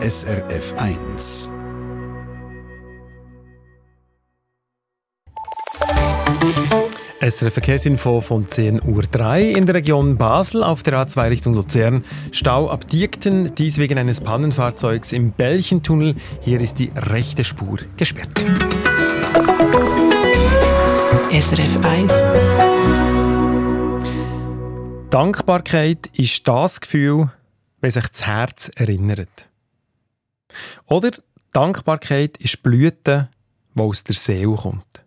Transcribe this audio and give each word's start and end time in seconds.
SRF 0.00 0.74
1. 0.76 1.52
SRF 7.20 7.52
Verkehrsinfo 7.52 8.20
von 8.20 8.46
10.03 8.46 8.84
Uhr 8.86 9.56
in 9.56 9.66
der 9.66 9.74
Region 9.74 10.16
Basel 10.16 10.62
auf 10.62 10.84
der 10.84 11.04
A2 11.04 11.30
Richtung 11.30 11.54
Luzern. 11.54 12.04
Stau 12.30 12.70
ab 12.70 12.88
Diekten, 12.88 13.56
dies 13.56 13.78
wegen 13.78 13.98
eines 13.98 14.20
Pannenfahrzeugs 14.20 15.10
im 15.10 15.32
Bällchentunnel. 15.32 16.14
Hier 16.42 16.60
ist 16.60 16.78
die 16.78 16.92
rechte 16.94 17.42
Spur 17.42 17.80
gesperrt. 17.96 18.30
SRF 21.32 21.84
1 21.84 22.12
Dankbarkeit 25.10 26.06
ist 26.12 26.46
das 26.46 26.80
Gefühl, 26.80 27.32
wenn 27.80 27.90
sich 27.90 28.06
das 28.06 28.24
Herz 28.28 28.70
erinnert. 28.76 29.47
Oder 30.86 31.10
Dankbarkeit 31.52 32.36
ist 32.38 32.62
Blüte, 32.62 33.28
die 33.74 33.80
aus 33.80 34.04
der 34.04 34.14
Seele 34.14 34.54
kommt. 34.54 35.04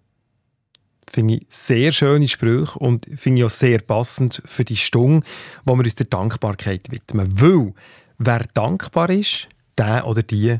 Finde 1.09 1.35
ich 1.35 1.45
sehr 1.49 1.91
schöne 1.91 2.27
Sprüche 2.27 2.79
und 2.79 3.05
finde 3.15 3.41
ich 3.41 3.45
auch 3.45 3.49
sehr 3.49 3.79
passend 3.79 4.41
für 4.45 4.63
die 4.63 4.77
Stunde, 4.77 5.27
wo 5.65 5.75
wir 5.75 5.83
uns 5.83 5.95
der 5.95 6.05
Dankbarkeit 6.05 6.89
widmen. 6.89 7.27
Weil, 7.41 7.73
wer 8.17 8.45
dankbar 8.53 9.09
ist, 9.09 9.49
der 9.77 10.07
oder 10.07 10.23
die 10.23 10.57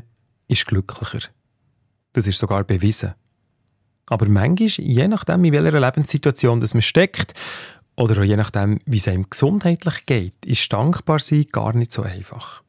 ist 0.48 0.66
glücklicher. 0.66 1.20
Das 2.12 2.26
ist 2.26 2.38
sogar 2.38 2.64
bewiesen. 2.64 3.14
Aber 4.06 4.28
manchmal, 4.28 4.68
je 4.68 5.08
nachdem, 5.08 5.44
in 5.44 5.52
welcher 5.52 5.80
Lebenssituation 5.80 6.60
das 6.60 6.74
man 6.74 6.82
steckt, 6.82 7.32
oder 7.96 8.20
auch 8.20 8.24
je 8.24 8.36
nachdem, 8.36 8.80
wie 8.86 8.96
es 8.96 9.08
einem 9.08 9.28
gesundheitlich 9.28 10.06
geht, 10.06 10.46
ist 10.46 10.72
dankbar 10.72 11.18
sein 11.18 11.46
gar 11.52 11.74
nicht 11.74 11.92
so 11.92 12.02
einfach. 12.02 12.61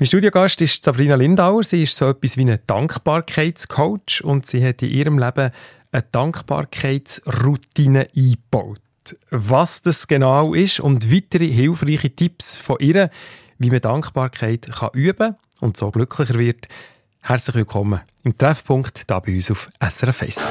Mein 0.00 0.06
Studiogast 0.06 0.62
ist 0.62 0.82
Sabrina 0.82 1.14
Lindauer. 1.14 1.62
Sie 1.62 1.82
ist 1.82 1.94
so 1.94 2.08
etwas 2.08 2.38
wie 2.38 2.50
ein 2.50 2.58
Dankbarkeitscoach 2.66 4.24
und 4.24 4.46
sie 4.46 4.66
hat 4.66 4.80
in 4.80 4.88
ihrem 4.88 5.18
Leben 5.18 5.50
eine 5.92 6.04
Dankbarkeitsroutine 6.10 8.08
eingebaut. 8.16 8.80
Was 9.28 9.82
das 9.82 10.06
genau 10.06 10.54
ist 10.54 10.80
und 10.80 11.12
weitere 11.12 11.48
hilfreiche 11.48 12.16
Tipps 12.16 12.56
von 12.56 12.78
ihr, 12.80 13.10
wie 13.58 13.68
man 13.68 13.82
Dankbarkeit 13.82 14.70
kann 14.72 14.88
üben 14.94 15.36
und 15.60 15.76
so 15.76 15.90
glücklicher 15.90 16.36
wird. 16.36 16.66
Herzlich 17.20 17.56
willkommen 17.56 18.00
im 18.24 18.38
Treffpunkt 18.38 19.04
hier 19.06 19.20
bei 19.20 19.34
uns 19.34 19.50
auf 19.50 19.68
SRF 19.86 20.22
1. 20.22 20.48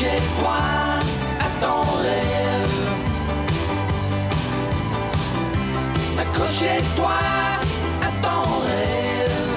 j'ai 0.00 0.20
froid 0.34 1.02
à 1.38 1.48
ton 1.60 1.82
rêve. 2.04 2.80
Accrochez-toi 6.22 7.18
à 8.08 8.10
ton 8.24 8.42
rêve. 8.68 9.52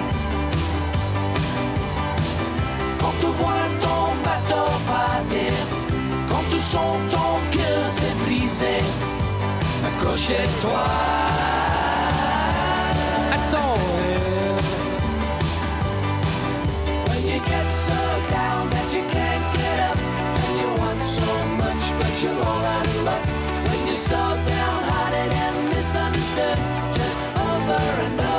Quand 2.99 3.13
tu 3.21 3.27
vois 3.39 3.67
ton 3.85 4.03
bateau 4.25 4.67
par 4.85 5.15
terre, 5.29 5.67
quand 6.29 6.43
tu 6.51 6.59
sens 6.59 6.97
ton 7.09 7.33
cœur 7.55 7.83
s'est 7.97 8.17
brisé, 8.25 8.75
accrochez-toi. 9.87 11.52
you're 22.23 22.31
all 22.31 22.63
out 22.75 22.87
of 22.87 23.03
luck 23.03 23.25
when 23.67 23.87
you're 23.87 23.95
slowed 23.97 24.45
down, 24.45 24.83
hearted, 24.89 25.31
and 25.45 25.69
misunderstood. 25.69 26.57
Just 26.95 27.17
over 27.37 27.73
and 27.73 28.21
over. 28.21 28.32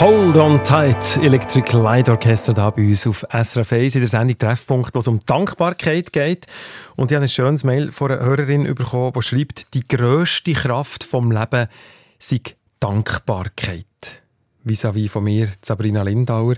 Hold 0.00 0.38
on 0.38 0.64
tight, 0.64 1.18
Electric 1.18 1.76
Light 1.76 2.08
Orchestra 2.08 2.54
da 2.54 2.70
bei 2.70 2.88
uns 2.88 3.06
auf 3.06 3.22
SRF 3.30 3.70
1 3.70 3.96
in 3.96 4.00
der 4.00 4.08
Sendung 4.08 4.38
Treffpunkt, 4.38 4.94
wo 4.94 5.00
es 5.00 5.08
um 5.08 5.20
Dankbarkeit 5.26 6.10
geht. 6.10 6.46
Und 6.96 7.10
ich 7.10 7.16
habe 7.16 7.26
ein 7.26 7.28
schönes 7.28 7.64
Mail 7.64 7.92
von 7.92 8.10
einer 8.10 8.24
Hörerin 8.24 8.64
bekommen, 8.74 9.12
die 9.14 9.20
schreibt, 9.20 9.74
die 9.74 9.86
grösste 9.86 10.54
Kraft 10.54 11.04
vom 11.04 11.30
Leben 11.30 11.68
sei 12.18 12.40
Dankbarkeit. 12.80 13.84
Vis-à-vis 14.64 15.08
-vis 15.08 15.10
von 15.10 15.24
mir, 15.24 15.48
Sabrina 15.60 16.02
Lindauer. 16.02 16.54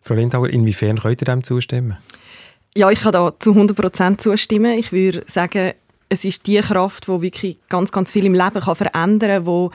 Frau 0.00 0.14
Lindauer, 0.14 0.48
inwiefern 0.48 0.98
könnt 0.98 1.20
ihr 1.20 1.26
dem 1.26 1.44
zustimmen? 1.44 1.98
Ja, 2.74 2.90
ich 2.90 3.00
kann 3.00 3.12
da 3.12 3.34
zu 3.38 3.52
100% 3.52 4.16
zustimmen. 4.16 4.78
Ich 4.78 4.92
würde 4.92 5.24
sagen, 5.26 5.74
es 6.08 6.24
ist 6.24 6.46
die 6.46 6.60
Kraft, 6.60 7.06
die 7.06 7.20
wirklich 7.20 7.58
ganz, 7.68 7.92
ganz 7.92 8.12
viel 8.12 8.24
im 8.24 8.34
Leben 8.34 8.60
kann 8.60 8.76
verändern 8.76 9.44
kann, 9.44 9.70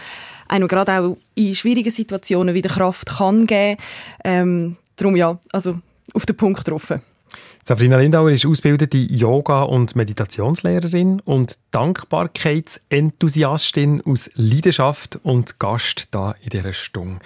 einem 0.47 0.67
gerade 0.67 0.99
auch 0.99 1.17
in 1.35 1.55
schwierigen 1.55 1.91
Situationen 1.91 2.53
wieder 2.53 2.69
Kraft 2.69 3.17
kann 3.17 3.47
geben. 3.47 3.79
Ähm, 4.23 4.77
darum 4.95 5.15
ja, 5.15 5.39
also 5.51 5.79
auf 6.13 6.25
den 6.25 6.35
Punkt 6.35 6.63
getroffen. 6.63 7.01
Sabrina 7.63 7.97
Lindauer 7.97 8.31
ist 8.31 8.45
ausgebildete 8.45 8.97
Yoga- 8.97 9.63
und 9.63 9.95
Meditationslehrerin 9.97 11.19
und 11.19 11.57
Dankbarkeitsenthusiastin 11.71 14.01
aus 14.05 14.29
Leidenschaft 14.35 15.19
und 15.23 15.59
Gast 15.59 16.07
da 16.11 16.33
in 16.41 16.49
dieser 16.49 16.71
Stunde. 16.71 17.19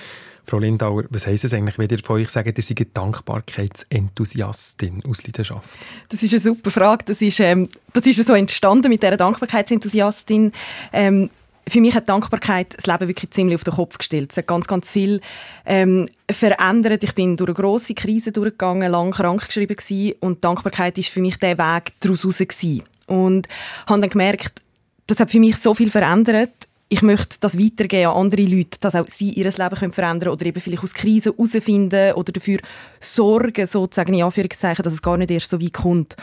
Frau 0.43 0.57
Lindauer, 0.57 1.03
was 1.11 1.27
heisst 1.27 1.43
es 1.45 1.53
eigentlich, 1.53 1.77
wenn 1.77 1.87
ihr 1.89 1.99
von 1.99 2.19
euch 2.19 2.29
sagt, 2.29 2.57
ihr 2.57 2.63
seid 2.63 2.97
Dankbarkeitsenthusiastin 2.97 5.03
aus 5.07 5.23
Leidenschaft? 5.23 5.69
Das 6.09 6.23
ist 6.23 6.33
eine 6.33 6.39
super 6.39 6.71
Frage. 6.71 7.05
Das 7.05 7.21
ist, 7.21 7.39
ähm, 7.39 7.69
das 7.93 8.07
ist 8.07 8.25
so 8.25 8.33
entstanden 8.33 8.89
mit 8.89 9.03
dieser 9.03 9.17
Dankbarkeitsenthusiastin. 9.17 10.51
Ähm, 10.91 11.29
für 11.67 11.81
mich 11.81 11.93
hat 11.93 12.09
Dankbarkeit 12.09 12.75
das 12.75 12.87
Leben 12.87 13.07
wirklich 13.07 13.31
ziemlich 13.31 13.55
auf 13.55 13.63
den 13.63 13.73
Kopf 13.73 13.97
gestellt. 13.97 14.31
Es 14.31 14.37
hat 14.37 14.47
ganz, 14.47 14.67
ganz 14.67 14.89
viel 14.89 15.21
ähm, 15.65 16.07
verändert. 16.29 17.03
Ich 17.03 17.13
bin 17.13 17.37
durch 17.37 17.49
eine 17.49 17.55
grosse 17.55 17.93
Krise 17.93 18.31
durchgegangen, 18.31 18.91
lang 18.91 19.11
krankgeschrieben 19.11 19.75
gewesen, 19.75 20.15
und 20.19 20.43
Dankbarkeit 20.43 20.97
ist 20.97 21.09
für 21.09 21.21
mich 21.21 21.37
der 21.37 21.57
Weg 21.57 21.93
daraus 21.99 22.25
raus 22.25 22.39
gewesen. 22.39 22.83
Und 23.07 23.47
habe 23.87 24.01
dann 24.01 24.09
gemerkt, 24.09 24.61
das 25.07 25.19
hat 25.19 25.31
für 25.31 25.39
mich 25.39 25.57
so 25.57 25.73
viel 25.73 25.91
verändert. 25.91 26.51
Ich 26.89 27.01
möchte 27.01 27.37
das 27.39 27.57
weitergeben 27.57 28.11
an 28.11 28.17
andere 28.17 28.41
Leute, 28.41 28.79
dass 28.81 28.95
auch 28.95 29.07
sie 29.07 29.31
ihr 29.31 29.45
Leben 29.45 29.75
können 29.75 29.93
verändern 29.93 30.29
oder 30.29 30.45
eben 30.45 30.59
vielleicht 30.59 30.83
aus 30.83 30.93
Krisen 30.93 31.33
herausfinden 31.33 32.13
oder 32.13 32.33
dafür 32.33 32.59
sorgen, 32.99 33.65
sozusagen 33.65 34.13
in 34.13 34.23
Anführungszeichen, 34.23 34.83
dass 34.83 34.93
es 34.93 35.01
gar 35.01 35.17
nicht 35.17 35.31
erst 35.31 35.49
so 35.49 35.61
weit 35.61 35.73
kommt. 35.73 36.17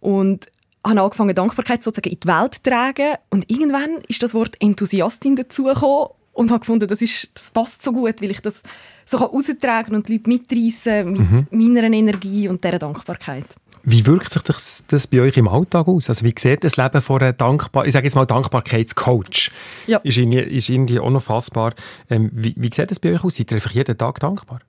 Und 0.00 0.46
habe 0.84 1.00
angefangen, 1.00 1.34
Dankbarkeit 1.34 1.82
sozusagen 1.82 2.10
in 2.10 2.20
die 2.20 2.28
Welt 2.28 2.54
zu 2.54 2.62
tragen. 2.62 3.14
Und 3.30 3.50
irgendwann 3.50 3.98
ist 4.08 4.22
das 4.22 4.34
Wort 4.34 4.56
Enthusiastin 4.60 5.36
dazugekommen 5.36 6.08
und 6.32 6.50
habe 6.50 6.60
gefunden, 6.60 6.88
das, 6.88 7.02
ist, 7.02 7.30
das 7.34 7.50
passt 7.50 7.82
so 7.82 7.92
gut, 7.92 8.20
weil 8.20 8.30
ich 8.30 8.40
das 8.40 8.62
so 9.04 9.18
raustragen 9.18 9.94
und 9.94 10.08
die 10.08 10.14
Leute 10.14 10.28
mitreißen 10.28 11.10
mit 11.10 11.20
mhm. 11.20 11.46
meiner 11.50 11.92
Energie 11.92 12.48
und 12.48 12.64
dieser 12.64 12.78
Dankbarkeit. 12.78 13.46
Wie 13.84 14.06
wirkt 14.06 14.32
sich 14.32 14.42
das, 14.42 14.84
das 14.88 15.06
bei 15.06 15.20
euch 15.20 15.36
im 15.36 15.48
Alltag 15.48 15.88
aus? 15.88 16.08
Also 16.08 16.24
wie 16.24 16.34
sieht 16.36 16.62
das 16.62 16.76
Leben 16.76 17.02
von 17.02 17.20
einer 17.20 17.32
Dankbar 17.32 17.86
ich 17.86 17.92
sage 17.92 18.06
jetzt 18.06 18.14
mal 18.14 18.26
Dankbarkeitscoach? 18.26 19.50
Ja. 19.86 19.98
Ist 19.98 20.18
irgendwie, 20.18 20.38
ist 20.38 20.68
irgendwie 20.68 21.00
auch 21.00 21.10
noch 21.10 21.22
fassbar. 21.22 21.74
Ähm, 22.08 22.30
wie, 22.32 22.54
wie 22.56 22.70
sieht 22.72 22.90
das 22.90 23.00
bei 23.00 23.12
euch 23.12 23.24
aus? 23.24 23.36
Seid 23.36 23.50
ihr 23.50 23.56
einfach 23.56 23.72
jeden 23.72 23.98
Tag 23.98 24.20
dankbar? 24.20 24.60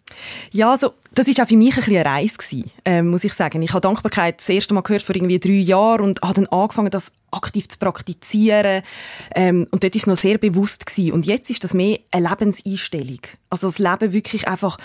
Ja, 0.52 0.72
also 0.72 0.94
das 1.14 1.28
war 1.28 1.44
auch 1.44 1.48
für 1.48 1.58
mich 1.58 1.74
ein 1.74 1.76
bisschen 1.76 1.96
eine 1.98 2.06
Reise 2.06 2.38
gewesen, 2.38 2.72
ähm, 2.86 3.08
muss 3.10 3.24
ich 3.24 3.34
sagen. 3.34 3.62
Ich 3.62 3.72
habe 3.72 3.82
Dankbarkeit 3.82 4.40
das 4.40 4.50
erste 4.50 4.74
Mal 4.74 4.82
gehört 4.82 5.04
vor 5.04 5.16
irgendwie 5.16 5.40
drei 5.40 5.52
Jahren 5.52 6.02
und 6.02 6.22
habe 6.22 6.34
dann 6.34 6.48
angefangen, 6.48 6.90
das 6.90 7.12
aktiv 7.32 7.68
zu 7.68 7.78
praktizieren. 7.78 8.84
Ähm, 9.36 9.68
und 9.72 9.84
dort 9.84 9.94
war 9.94 10.00
es 10.00 10.08
noch 10.08 10.18
sehr 10.18 10.38
bewusst 10.38 10.86
gewesen. 10.86 11.14
Und 11.14 11.26
jetzt 11.26 11.50
ist 11.50 11.64
das 11.64 11.74
mehr 11.74 12.00
eine 12.12 12.30
Lebenseinstellung. 12.30 13.20
Also 13.50 13.68
das 13.68 13.80
Leben 13.80 14.14
wirklich 14.14 14.48
einfach 14.48 14.78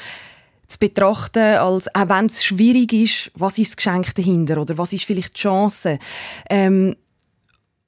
zu 0.68 0.78
betrachten, 0.78 1.56
als 1.56 1.92
auch 1.94 2.08
wenn 2.08 2.26
es 2.26 2.44
schwierig 2.44 2.92
ist, 2.92 3.32
was 3.34 3.58
ist 3.58 3.70
das 3.70 3.76
Geschenk 3.76 4.14
dahinter 4.14 4.60
oder 4.60 4.76
was 4.76 4.92
ist 4.92 5.04
vielleicht 5.04 5.34
die 5.34 5.40
Chance. 5.40 5.98
Ähm, 6.48 6.94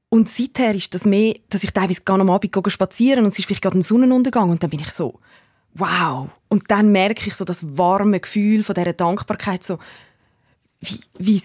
und 0.08 0.28
seither 0.28 0.74
ist 0.74 0.92
das 0.94 1.04
mehr, 1.04 1.34
dass 1.50 1.62
ich 1.62 1.72
teilweise 1.72 2.02
gar 2.02 2.18
am 2.18 2.30
Abend 2.30 2.56
spazieren 2.68 3.20
und 3.20 3.28
es 3.28 3.38
ist 3.38 3.44
vielleicht 3.44 3.62
gerade 3.62 3.78
ein 3.78 3.82
Sonnenuntergang 3.82 4.50
und 4.50 4.62
dann 4.62 4.70
bin 4.70 4.80
ich 4.80 4.90
so, 4.90 5.20
wow. 5.74 6.28
Und 6.48 6.70
dann 6.70 6.90
merke 6.90 7.28
ich 7.28 7.34
so 7.34 7.44
das 7.44 7.76
warme 7.78 8.18
Gefühl 8.18 8.64
von 8.64 8.74
dieser 8.74 8.94
Dankbarkeit, 8.94 9.62
so, 9.62 9.78
wie, 10.80 10.98
wie, 11.18 11.42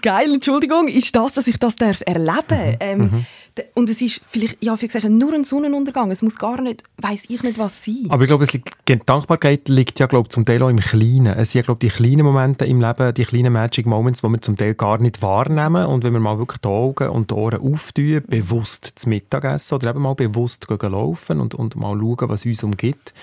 geil, 0.00 0.32
Entschuldigung, 0.34 0.88
ist 0.88 1.14
das, 1.14 1.34
dass 1.34 1.46
ich 1.46 1.58
das 1.58 1.76
darf 1.76 2.02
erleben 2.06 2.70
mhm. 2.70 2.76
ähm, 2.80 2.98
mhm. 2.98 3.26
Und 3.74 3.90
es 3.90 4.02
ist 4.02 4.20
vielleicht, 4.28 4.62
ja, 4.62 4.80
wie 4.80 4.86
gesagt, 4.86 5.08
nur 5.08 5.32
ein 5.32 5.44
Sonnenuntergang. 5.44 6.10
Es 6.10 6.22
muss 6.22 6.38
gar 6.38 6.60
nicht, 6.60 6.82
weiß 6.98 7.26
ich 7.28 7.42
nicht, 7.42 7.58
was 7.58 7.84
sein. 7.84 8.06
Aber 8.08 8.22
ich 8.22 8.28
glaube, 8.28 8.44
es 8.44 8.52
liegt, 8.52 8.70
die 8.88 8.98
Dankbarkeit 9.04 9.68
liegt 9.68 9.98
ja, 9.98 10.06
glaube 10.06 10.28
zum 10.28 10.44
Teil 10.44 10.62
auch 10.62 10.68
im 10.68 10.80
Kleinen. 10.80 11.38
Es 11.38 11.52
sind 11.52 11.60
ja, 11.60 11.64
glaube 11.64 11.80
die 11.80 11.88
kleinen 11.88 12.24
Momente 12.24 12.66
im 12.66 12.80
Leben, 12.80 13.14
die 13.14 13.24
kleinen 13.24 13.52
Magic 13.52 13.86
Moments, 13.86 14.20
die 14.20 14.28
wir 14.28 14.40
zum 14.40 14.56
Teil 14.56 14.74
gar 14.74 14.98
nicht 14.98 15.22
wahrnehmen. 15.22 15.86
Und 15.86 16.04
wenn 16.04 16.12
wir 16.12 16.20
mal 16.20 16.38
wirklich 16.38 16.60
die 16.60 16.68
Augen 16.68 17.08
und 17.08 17.30
die 17.30 17.34
Ohren 17.34 17.60
auftun, 17.60 18.22
bewusst 18.26 18.92
zu 18.96 19.08
Mittag 19.08 19.44
essen 19.44 19.74
oder 19.74 19.90
eben 19.90 20.02
mal 20.02 20.14
bewusst 20.14 20.68
gehen 20.68 20.92
laufen 20.92 21.40
und, 21.40 21.54
und 21.54 21.76
mal 21.76 21.98
schauen, 21.98 22.28
was 22.28 22.44
uns 22.44 22.62
umgibt, 22.62 23.14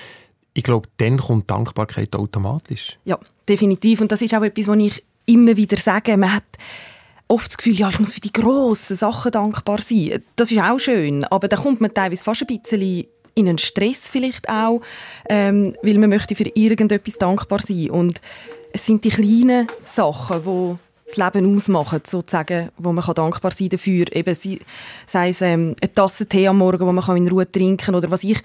ich 0.53 0.63
glaube, 0.63 0.87
dann 0.97 1.17
kommt 1.17 1.49
Dankbarkeit 1.49 2.15
automatisch. 2.15 2.97
Ja, 3.05 3.19
definitiv. 3.47 4.01
Und 4.01 4.11
das 4.11 4.21
ist 4.21 4.33
auch 4.35 4.43
etwas, 4.43 4.67
was 4.67 4.77
ich 4.77 5.03
immer 5.25 5.57
wieder 5.57 5.77
sagen. 5.77 6.19
Man 6.19 6.33
hat 6.33 6.43
oft 7.27 7.47
das 7.47 7.57
Gefühl, 7.57 7.73
ja, 7.73 7.89
ich 7.89 7.99
muss 7.99 8.13
für 8.13 8.21
die 8.21 8.31
grossen 8.31 8.95
Sachen 8.95 9.31
dankbar 9.31 9.81
sein. 9.81 10.23
Das 10.35 10.51
ist 10.51 10.61
auch 10.61 10.79
schön, 10.79 11.23
aber 11.25 11.47
da 11.47 11.57
kommt 11.57 11.81
man 11.81 11.93
teilweise 11.93 12.23
fast 12.23 12.41
ein 12.41 12.59
bisschen 12.59 13.05
in 13.35 13.49
einen 13.49 13.57
Stress 13.57 14.09
vielleicht 14.09 14.47
auch, 14.49 14.81
ähm, 15.27 15.75
weil 15.81 15.97
man 15.97 16.09
möchte 16.09 16.35
für 16.35 16.49
irgendetwas 16.53 17.15
dankbar 17.15 17.61
sein. 17.61 17.89
Und 17.89 18.21
es 18.71 18.85
sind 18.85 19.03
die 19.03 19.09
kleinen 19.09 19.67
Sachen, 19.85 20.43
die 20.43 20.77
das 21.05 21.17
Leben 21.17 21.57
ausmachen, 21.57 22.01
sozusagen, 22.05 22.69
wo 22.77 22.91
man 22.91 23.03
dankbar 23.13 23.51
sein 23.51 23.69
dafür. 23.69 24.05
Eben, 24.15 24.35
sei 25.05 25.29
es 25.29 25.41
ähm, 25.41 25.75
eine 25.81 25.93
Tasse 25.93 26.25
Tee 26.27 26.47
am 26.47 26.59
Morgen, 26.59 26.85
wo 26.85 26.91
man 26.91 27.17
in 27.17 27.27
Ruhe 27.27 27.51
trinken 27.51 27.77
kann. 27.77 27.95
Oder 27.95 28.09
was 28.09 28.23
ich 28.23 28.41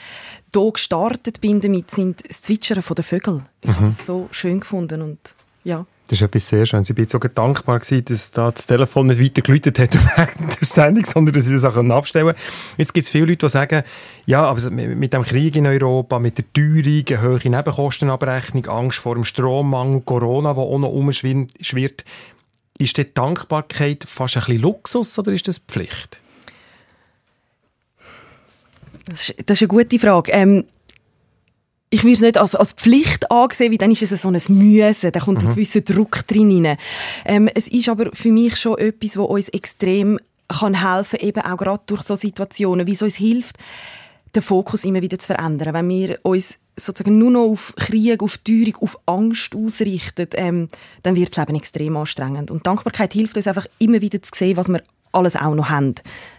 hier 0.52 0.72
gestartet 0.72 1.40
bin 1.40 1.60
damit, 1.60 1.90
sind 1.90 2.28
das 2.28 2.42
Zwitschern 2.42 2.82
der 2.82 3.04
Vögel. 3.04 3.42
Ich 3.60 3.68
mhm. 3.68 3.76
habe 3.76 3.86
das 3.86 4.06
so 4.06 4.28
schön 4.32 4.60
gefunden 4.60 5.02
und 5.02 5.18
ja. 5.68 5.86
Das 6.08 6.18
ist 6.18 6.22
etwas 6.22 6.48
sehr 6.48 6.64
Schönes. 6.64 6.88
Ich 6.88 6.96
bin 6.96 7.06
sogar 7.06 7.30
dankbar 7.30 7.80
gewesen, 7.80 8.02
dass 8.06 8.30
da 8.30 8.50
das 8.50 8.66
Telefon 8.66 9.08
nicht 9.08 9.22
weiter 9.22 9.42
geläutet 9.42 9.78
hat 9.78 9.94
während 10.16 10.58
der 10.58 10.66
Sendung, 10.66 11.04
sondern 11.04 11.34
dass 11.34 11.46
ich 11.46 11.52
das 11.52 11.64
auch 11.66 11.76
abstellen 11.76 12.28
konnte. 12.28 12.40
Jetzt 12.78 12.94
gibt 12.94 13.04
es 13.04 13.10
viele 13.10 13.26
Leute, 13.26 13.46
die 13.46 13.50
sagen, 13.50 13.82
ja, 14.24 14.44
aber 14.44 14.70
mit 14.70 15.12
dem 15.12 15.22
Krieg 15.22 15.54
in 15.56 15.66
Europa, 15.66 16.18
mit 16.18 16.38
der 16.38 16.50
Teuerung, 16.54 17.04
eine 17.06 17.22
hohe 17.22 17.50
Nebenkostenabrechnung, 17.50 18.66
Angst 18.66 19.00
vor 19.00 19.16
dem 19.16 19.24
Strommangel, 19.24 20.00
Corona, 20.00 20.54
der 20.54 20.62
auch 20.62 20.78
noch 20.78 20.88
umschwirrt, 20.88 22.04
ist 22.78 22.96
die 22.96 23.12
Dankbarkeit 23.12 24.04
fast 24.04 24.38
ein 24.38 24.44
bisschen 24.44 24.62
Luxus 24.62 25.18
oder 25.18 25.32
ist 25.32 25.46
das 25.46 25.58
Pflicht? 25.58 26.20
Das 29.10 29.28
ist, 29.28 29.34
das 29.44 29.60
ist 29.60 29.70
eine 29.70 29.82
gute 29.82 29.98
Frage. 29.98 30.32
Ähm, 30.32 30.64
ich 31.90 32.02
würde 32.02 32.14
es 32.14 32.20
nicht 32.20 32.38
als, 32.38 32.54
als 32.54 32.72
Pflicht 32.72 33.30
ansehen, 33.30 33.72
weil 33.72 33.78
dann 33.78 33.90
ist 33.90 34.02
es 34.02 34.22
so 34.22 34.28
ein 34.28 34.34
Müssen, 34.48 35.12
da 35.12 35.20
kommt 35.20 35.42
mhm. 35.42 35.48
ein 35.48 35.54
gewisser 35.54 35.80
Druck 35.80 36.26
drin 36.26 36.66
rein. 36.66 36.78
Ähm, 37.24 37.48
es 37.54 37.68
ist 37.68 37.88
aber 37.88 38.10
für 38.12 38.30
mich 38.30 38.56
schon 38.56 38.78
etwas, 38.78 39.16
was 39.16 39.26
uns 39.26 39.48
extrem 39.48 40.18
kann 40.48 40.74
helfen, 40.74 41.20
eben 41.20 41.42
auch 41.42 41.56
gerade 41.56 41.82
durch 41.86 42.02
so 42.02 42.16
Situationen, 42.16 42.86
wie 42.86 42.92
es 42.92 43.02
uns 43.02 43.16
hilft, 43.16 43.56
den 44.34 44.42
Fokus 44.42 44.84
immer 44.84 45.02
wieder 45.02 45.18
zu 45.18 45.26
verändern. 45.26 45.74
Wenn 45.74 45.88
wir 45.88 46.18
uns 46.22 46.58
sozusagen 46.76 47.18
nur 47.18 47.30
noch 47.30 47.50
auf 47.50 47.74
Krieg, 47.76 48.22
auf 48.22 48.38
Teuerung, 48.38 48.76
auf 48.80 48.98
Angst 49.06 49.54
ausrichten, 49.54 50.28
ähm, 50.34 50.68
dann 51.02 51.16
wird 51.16 51.30
das 51.30 51.38
Leben 51.38 51.58
extrem 51.58 51.96
anstrengend. 51.96 52.50
Und 52.50 52.66
Dankbarkeit 52.66 53.12
hilft 53.12 53.36
uns 53.36 53.46
einfach 53.46 53.66
immer 53.78 54.00
wieder 54.00 54.22
zu 54.22 54.30
sehen, 54.34 54.56
was 54.56 54.68
wir 54.68 54.82
alles 55.12 55.36
auch 55.36 55.54
noch 55.54 55.70
haben, 55.70 55.94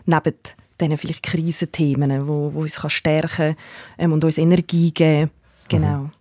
neben 0.06 0.34
diesen 0.80 0.98
vielleicht 0.98 1.24
Krisenthemen, 1.24 2.27
wo, 2.27 2.53
wo 2.53 2.62
uns 2.62 2.77
kann 2.77 2.89
stärken 2.89 3.56
ähm, 3.98 4.13
und 4.13 4.24
uns 4.24 4.38
Energie 4.38 4.91
geben 4.91 5.32
Genau. 5.69 5.97
Mhm. 5.97 6.11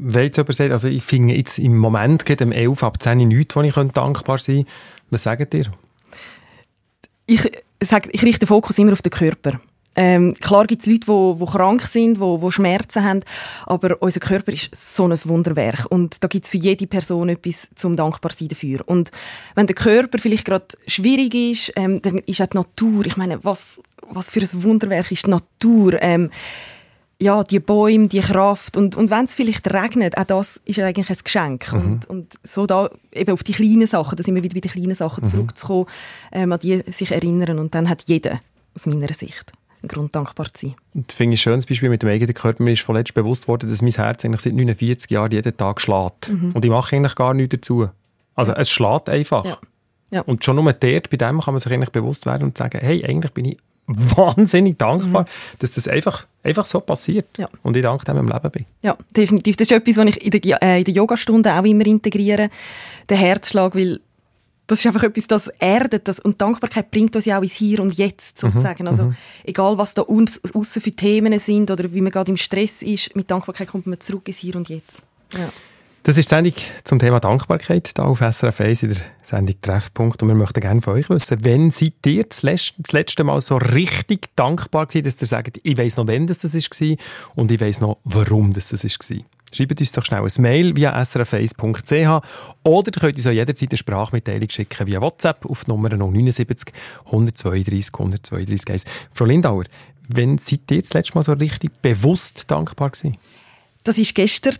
Wenn 0.00 0.24
jetzt 0.24 0.36
jemand 0.36 0.54
sagt, 0.54 0.70
also 0.70 0.88
ich 0.88 1.02
finde 1.02 1.34
jetzt 1.34 1.58
im 1.58 1.76
Moment 1.76 2.24
geht 2.24 2.40
um 2.40 2.52
11 2.52 2.82
ab 2.84 3.02
10 3.02 3.26
nichts, 3.26 3.56
wo 3.56 3.62
ich 3.62 3.74
dankbar 3.74 4.38
sein 4.38 4.56
könnte, 4.56 4.70
was 5.10 5.22
sagt 5.24 5.54
ihr? 5.54 5.66
Ich, 7.26 7.50
sage, 7.82 8.08
ich 8.12 8.22
richte 8.22 8.40
den 8.40 8.48
Fokus 8.48 8.78
immer 8.78 8.92
auf 8.92 9.02
den 9.02 9.10
Körper. 9.10 9.60
Ähm, 9.96 10.34
klar 10.34 10.64
gibt 10.66 10.82
es 10.82 10.86
Leute, 10.86 11.06
die, 11.06 11.44
die 11.44 11.50
krank 11.50 11.82
sind, 11.82 12.18
die, 12.18 12.38
die 12.40 12.52
Schmerzen 12.52 13.02
haben, 13.02 13.20
aber 13.66 14.00
unser 14.00 14.20
Körper 14.20 14.52
ist 14.52 14.70
so 14.72 15.08
ein 15.08 15.18
Wunderwerk 15.24 15.86
und 15.90 16.22
da 16.22 16.28
gibt 16.28 16.44
es 16.44 16.50
für 16.50 16.56
jede 16.56 16.86
Person 16.86 17.28
etwas 17.28 17.68
zum 17.74 17.96
dankbar 17.96 18.30
sein 18.30 18.46
dafür. 18.46 18.82
Und 18.86 19.10
wenn 19.56 19.66
der 19.66 19.74
Körper 19.74 20.18
vielleicht 20.18 20.44
gerade 20.44 20.66
schwierig 20.86 21.34
ist, 21.34 21.72
ähm, 21.74 22.00
dann 22.00 22.18
ist 22.18 22.40
auch 22.40 22.46
die 22.46 22.58
Natur, 22.58 23.06
ich 23.06 23.16
meine, 23.16 23.42
was, 23.44 23.80
was 24.08 24.28
für 24.28 24.40
ein 24.40 24.62
Wunderwerk 24.62 25.10
ist 25.10 25.26
die 25.26 25.30
Natur? 25.30 26.00
Ähm, 26.00 26.30
ja, 27.20 27.42
die 27.42 27.58
Bäume, 27.58 28.06
die 28.08 28.20
Kraft 28.20 28.76
und, 28.76 28.96
und 28.96 29.10
wenn 29.10 29.24
es 29.24 29.34
vielleicht 29.34 29.72
regnet, 29.72 30.16
auch 30.16 30.24
das 30.24 30.60
ist 30.64 30.78
eigentlich 30.78 31.10
ein 31.10 31.16
Geschenk. 31.22 31.72
Mhm. 31.72 31.80
Und, 31.80 32.10
und 32.10 32.34
so 32.44 32.64
da 32.66 32.90
eben 33.12 33.32
auf 33.32 33.42
die 33.42 33.52
kleinen 33.52 33.88
Sachen, 33.88 34.16
da 34.16 34.22
sind 34.22 34.34
wir 34.36 34.42
wieder 34.42 34.54
bei 34.54 34.60
den 34.60 34.70
kleinen 34.70 34.94
Sachen 34.94 35.24
mhm. 35.24 35.28
zurückzukommen, 35.28 35.86
ähm, 36.30 36.52
an 36.52 36.60
die 36.60 36.82
sich 36.92 37.10
erinnern 37.10 37.58
und 37.58 37.74
dann 37.74 37.88
hat 37.88 38.04
jeder, 38.06 38.40
aus 38.74 38.86
meiner 38.86 39.12
Sicht, 39.12 39.52
einen 39.82 39.88
Grund 39.88 40.14
dankbar 40.14 40.52
zu 40.54 40.66
sein. 40.66 40.76
Und 40.94 41.10
finde 41.12 41.34
ich 41.34 41.40
ein 41.40 41.42
schönes 41.42 41.66
Beispiel 41.66 41.88
mit 41.88 42.02
dem 42.02 42.08
eigenen 42.08 42.34
Körper. 42.34 42.62
Mir 42.62 42.72
ist 42.72 42.82
vorletzt 42.82 43.14
bewusst 43.14 43.48
worden, 43.48 43.68
dass 43.68 43.82
mein 43.82 43.92
Herz 43.92 44.24
eigentlich 44.24 44.40
seit 44.40 44.54
49 44.54 45.10
Jahren 45.10 45.32
jeden 45.32 45.56
Tag 45.56 45.80
schlägt. 45.80 46.30
Mhm. 46.30 46.52
Und 46.52 46.64
ich 46.64 46.70
mache 46.70 46.94
eigentlich 46.94 47.14
gar 47.16 47.34
nichts 47.34 47.56
dazu. 47.56 47.88
Also 48.34 48.52
es 48.52 48.70
schlägt 48.70 49.08
einfach. 49.08 49.44
Ja. 49.44 49.58
Ja. 50.10 50.22
Und 50.22 50.44
schon 50.44 50.56
nur 50.56 50.72
dort, 50.72 51.10
bei 51.10 51.16
dem 51.16 51.40
kann 51.40 51.54
man 51.54 51.58
sich 51.58 51.70
eigentlich 51.70 51.90
bewusst 51.90 52.24
werden 52.26 52.44
und 52.44 52.56
sagen, 52.56 52.78
hey, 52.80 53.04
eigentlich 53.04 53.32
bin 53.32 53.44
ich 53.44 53.58
wahnsinnig 54.16 54.76
dankbar, 54.76 55.22
mhm. 55.22 55.58
dass 55.58 55.72
das 55.72 55.88
einfach, 55.88 56.26
einfach 56.42 56.66
so 56.66 56.80
passiert 56.80 57.26
ja. 57.38 57.48
und 57.62 57.76
ich 57.76 57.82
dank 57.82 58.04
dem 58.04 58.18
im 58.18 58.28
Leben 58.28 58.50
bin. 58.50 58.66
Ja, 58.82 58.96
definitiv. 59.16 59.56
Das 59.56 59.70
ist 59.70 59.72
etwas, 59.72 59.96
was 59.96 60.06
ich 60.06 60.24
in 60.24 60.30
der, 60.30 60.62
äh, 60.62 60.78
in 60.78 60.84
der 60.84 60.94
Yogastunde 60.94 61.52
auch 61.54 61.64
immer 61.64 61.86
integriere, 61.86 62.50
der 63.08 63.16
Herzschlag, 63.16 63.74
weil 63.74 64.00
das 64.66 64.80
ist 64.80 64.86
einfach 64.86 65.02
etwas, 65.04 65.26
das 65.26 65.48
erdet 65.48 66.06
das 66.06 66.20
und 66.20 66.40
Dankbarkeit 66.42 66.90
bringt 66.90 67.16
uns 67.16 67.24
ja 67.24 67.38
auch 67.38 67.42
ins 67.42 67.54
Hier 67.54 67.80
und 67.80 67.96
Jetzt 67.96 68.42
mhm. 68.42 68.48
sozusagen. 68.48 68.82
Mhm. 68.82 68.88
Also 68.88 69.04
mhm. 69.04 69.16
egal, 69.44 69.78
was 69.78 69.94
da 69.94 70.02
uns 70.02 70.40
außen 70.54 70.82
für 70.82 70.92
Themen 70.92 71.38
sind 71.38 71.70
oder 71.70 71.92
wie 71.92 72.02
man 72.02 72.12
gerade 72.12 72.30
im 72.30 72.36
Stress 72.36 72.82
ist, 72.82 73.16
mit 73.16 73.30
Dankbarkeit 73.30 73.68
kommt 73.68 73.86
man 73.86 73.98
zurück 73.98 74.28
ins 74.28 74.36
Hier 74.36 74.56
und 74.56 74.68
Jetzt. 74.68 75.02
Ja. 75.32 75.48
Das 76.08 76.16
ist 76.16 76.30
die 76.30 76.36
Sendung 76.36 76.54
zum 76.84 76.98
Thema 76.98 77.20
Dankbarkeit 77.20 77.92
hier 77.94 78.02
auf 78.02 78.20
SRF 78.20 78.62
1 78.62 78.82
in 78.82 78.94
der 78.94 79.00
Sendung 79.22 79.60
Treffpunkt. 79.60 80.22
Und 80.22 80.28
wir 80.28 80.34
möchten 80.34 80.62
gerne 80.62 80.80
von 80.80 80.94
euch 80.94 81.10
wissen, 81.10 81.44
wenn 81.44 81.70
seid 81.70 81.96
ihr 82.06 82.24
das 82.24 82.42
letzte, 82.42 83.24
Mal 83.24 83.38
so 83.42 83.58
richtig 83.58 84.34
dankbar 84.34 84.86
gewesen, 84.86 85.04
dass 85.04 85.20
ihr 85.20 85.26
sagt, 85.26 85.60
ich 85.62 85.76
weiss 85.76 85.98
noch, 85.98 86.08
wann 86.08 86.26
das, 86.26 86.38
das 86.38 86.54
war 86.54 86.96
und 87.34 87.50
ich 87.50 87.60
weiss 87.60 87.82
noch, 87.82 87.98
warum 88.04 88.54
das, 88.54 88.68
das 88.68 88.84
war. 88.84 89.18
Schreibt 89.52 89.80
uns 89.80 89.92
doch 89.92 90.02
schnell 90.02 90.22
ein 90.22 90.42
Mail 90.42 90.74
via 90.74 90.98
srf1.ch 90.98 92.26
oder 92.64 92.86
ihr 92.86 93.00
könnt 93.00 93.16
uns 93.16 93.26
auch 93.26 93.32
jederzeit 93.32 93.70
eine 93.70 93.76
Sprachmitteilung 93.76 94.48
schicken 94.48 94.86
via 94.86 95.02
WhatsApp 95.02 95.44
auf 95.44 95.66
Nummer 95.66 95.90
079 95.90 96.72
132 97.04 97.92
132 97.92 98.70
1. 98.70 98.84
Frau 99.12 99.26
Lindauer, 99.26 99.64
wenn 100.08 100.38
seid 100.38 100.70
ihr 100.70 100.80
das 100.80 100.94
letzte 100.94 101.16
Mal 101.16 101.22
so 101.22 101.34
richtig 101.34 101.82
bewusst 101.82 102.50
dankbar 102.50 102.88
gewesen? 102.88 103.18
Das 103.88 103.96
war 103.96 104.04
gestern, 104.12 104.54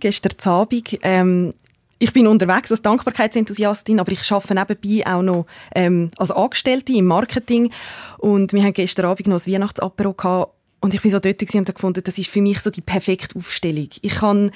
gestern 0.00 0.52
Abend. 0.52 0.98
Ähm, 1.02 1.54
ich 2.00 2.12
bin 2.12 2.26
unterwegs 2.26 2.72
als 2.72 2.82
Dankbarkeitsenthusiastin, 2.82 4.00
aber 4.00 4.10
ich 4.10 4.32
arbeite 4.32 4.56
nebenbei 4.56 5.06
auch 5.06 5.22
noch 5.22 5.46
ähm, 5.72 6.10
als 6.16 6.32
Angestellte 6.32 6.92
im 6.92 7.04
Marketing. 7.04 7.70
Und 8.18 8.52
wir 8.52 8.64
haben 8.64 8.72
gestern 8.72 9.06
Abend 9.06 9.28
noch 9.28 9.38
ein 9.40 9.52
Weihnachtsapero 9.52 10.14
gehabt. 10.14 10.52
Und 10.80 10.94
ich 10.94 11.00
bin 11.00 11.12
so 11.12 11.20
dort 11.20 11.40
und 11.40 11.54
habe 11.54 11.72
gefunden, 11.74 12.02
das 12.02 12.18
ist 12.18 12.28
für 12.28 12.42
mich 12.42 12.58
so 12.58 12.70
die 12.70 12.80
perfekte 12.80 13.38
Aufstellung. 13.38 13.88
Ich 14.02 14.16
kann 14.16 14.50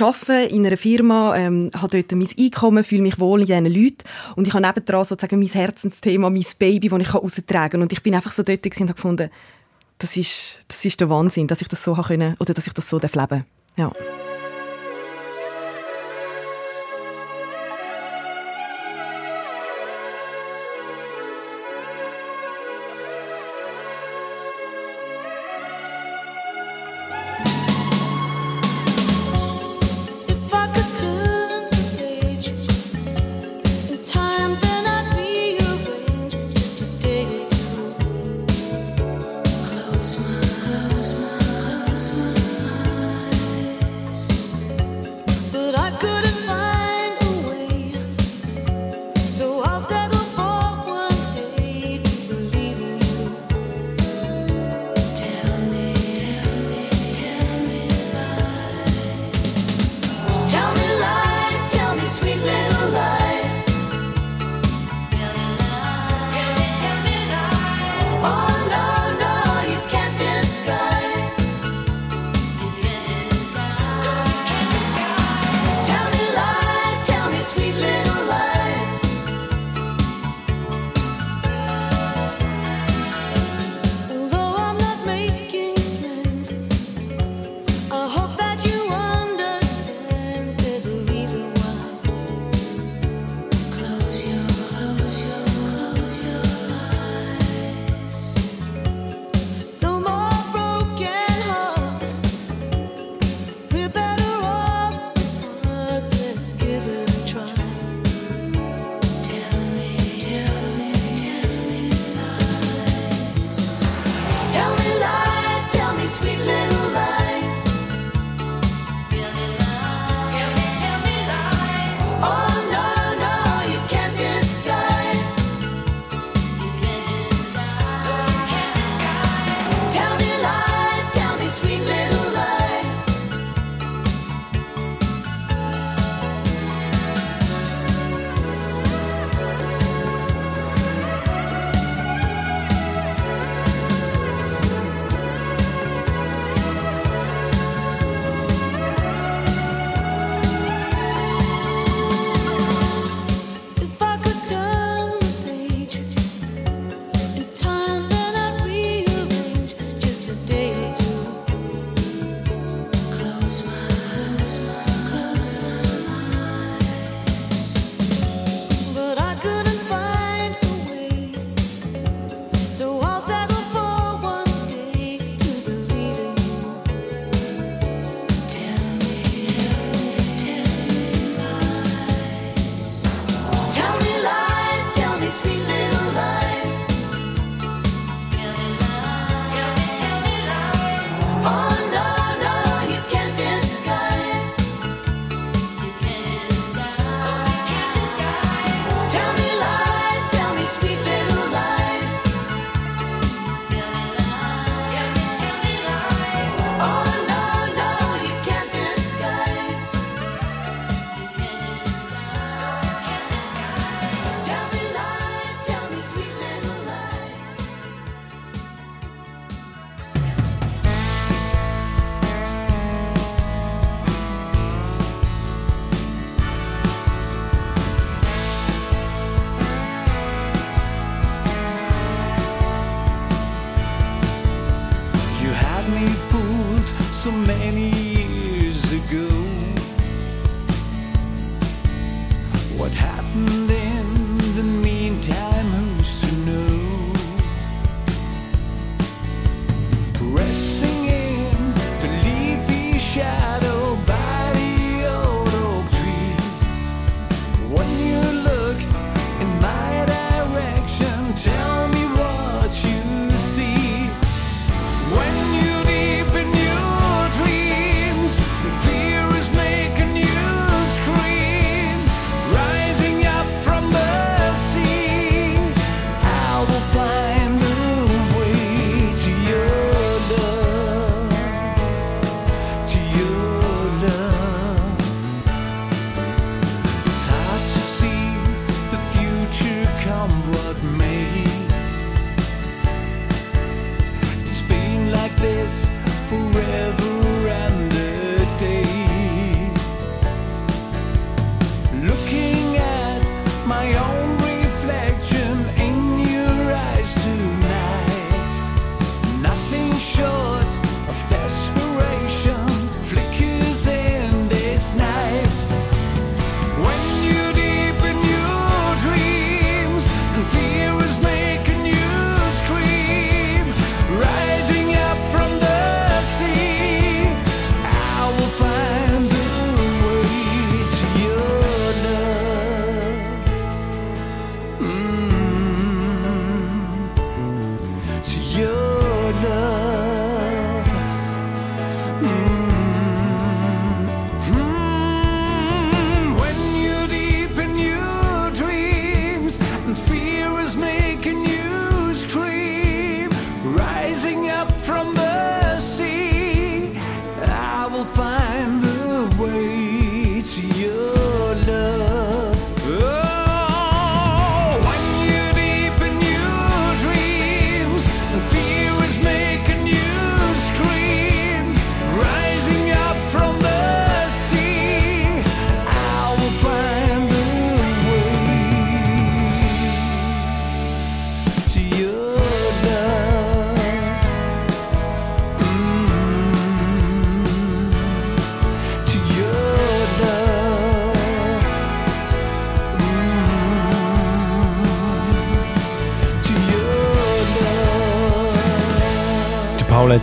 arbeite 0.00 0.52
in 0.52 0.66
einer 0.66 0.76
Firma, 0.76 1.36
ähm, 1.36 1.70
habe 1.72 2.02
dort 2.02 2.18
mein 2.18 2.28
Einkommen, 2.36 2.82
fühle 2.82 3.02
mich 3.02 3.20
wohl 3.20 3.42
in 3.42 3.46
diesen 3.46 3.66
Leuten 3.66 4.08
und 4.34 4.48
ich 4.48 4.54
habe 4.54 4.66
nebendran 4.66 5.04
sozusagen 5.04 5.38
mein 5.38 5.48
Herzensthema, 5.48 6.30
mein 6.30 6.44
Baby, 6.58 6.88
das 6.88 7.00
ich 7.00 7.14
raustragen 7.14 7.70
kann. 7.70 7.82
Und 7.82 7.92
ich 7.92 8.02
bin 8.02 8.16
einfach 8.16 8.32
so 8.32 8.42
dort 8.42 8.66
und 8.66 8.80
habe 8.80 8.94
gefunden, 8.94 9.30
das 9.98 10.16
ist, 10.16 10.62
das 10.68 10.84
ist 10.84 11.00
der 11.00 11.08
Wahnsinn, 11.08 11.46
dass 11.46 11.60
ich 11.60 11.68
das 11.68 11.84
so 11.84 11.94
können 11.94 12.36
oder 12.40 12.54
dass 12.54 12.66
ich 12.66 12.72
das 12.72 12.88
so 12.88 12.98
leben 12.98 13.12
darf. 13.12 13.42
Ja. 13.76 13.92